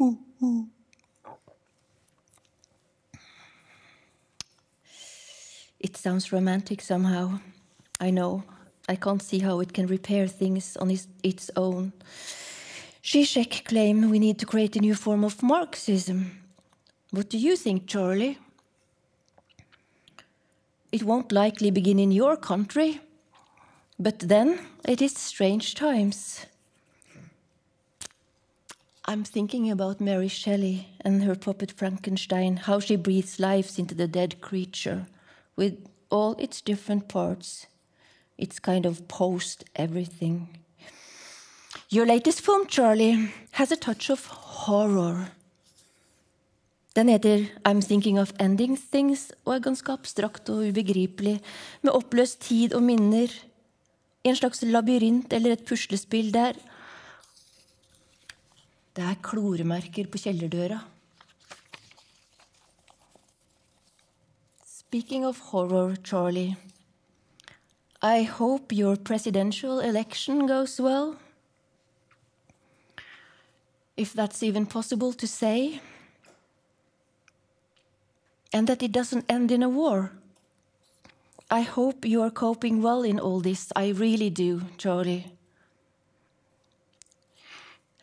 [0.00, 0.68] Ooh, ooh.
[5.78, 7.40] It sounds romantic somehow.
[8.00, 8.44] I know.
[8.88, 11.92] I can't see how it can repair things on its, its own.
[13.02, 16.42] Zizek claim we need to create a new form of Marxism.
[17.10, 18.38] What do you think, Charlie?
[20.92, 23.00] It won't likely begin in your country.
[24.00, 26.46] But then it is strange times.
[29.04, 34.08] I'm thinking about Mary Shelley and her puppet Frankenstein, how she breathes life into the
[34.08, 35.06] dead creature
[35.54, 35.76] with
[36.10, 37.66] all its different parts.
[38.38, 40.48] It's kind of post everything.
[41.90, 45.32] Your latest film, Charlie, has a touch of horror.
[46.94, 51.40] Den heter I'm Thinking of Ending Things og er ganske abstrakt og ubegripelig,
[51.82, 53.28] med oppløst tid og minner,
[54.24, 56.58] en slags labyrint eller et puslespill der
[58.96, 60.80] Det er kloremerker på kjellerdøra.
[64.66, 66.56] Speaking of horror, Charlie,
[68.02, 71.16] I hope your presidential election goes well.
[73.96, 75.80] If that's even possible to say.
[78.52, 80.10] And that it doesn't end in a war.
[81.52, 83.72] I hope you are coping well in all this.
[83.74, 85.32] I really do, Charlie.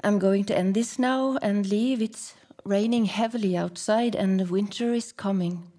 [0.03, 2.01] I'm going to end this now and leave.
[2.01, 2.35] It's
[2.65, 5.71] raining heavily outside and the winter is coming.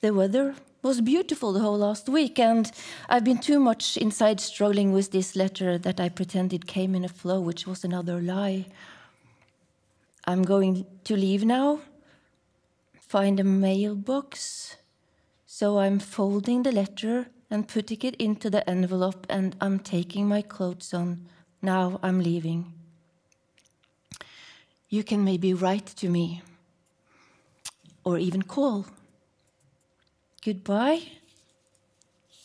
[0.00, 2.72] The weather was beautiful the whole last week, and
[3.06, 7.08] I've been too much inside struggling with this letter that I pretended came in a
[7.08, 8.64] flow, which was another lie.
[10.24, 11.80] I'm going to leave now,
[12.98, 14.76] find a mailbox.
[15.60, 20.40] So I'm folding the letter and putting it into the envelope, and I'm taking my
[20.40, 21.26] clothes on.
[21.60, 22.72] Now I'm leaving.
[24.88, 26.40] You can maybe write to me
[28.04, 28.86] or even call.
[30.42, 31.02] Goodbye.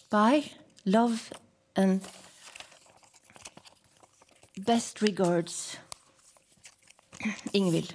[0.09, 0.51] Bye.
[0.83, 1.31] Love
[1.73, 2.01] and
[4.57, 5.77] best regards.
[7.53, 7.91] Ingvild.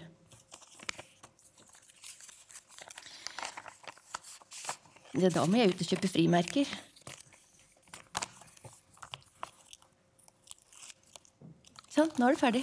[5.12, 6.68] Det da må jeg ut og kjøpe frimerker.
[11.90, 12.62] Sånn, nå er det ferdig.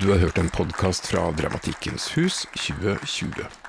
[0.00, 3.63] Du har hørt en podkast fra Dramatikkens hus 2020.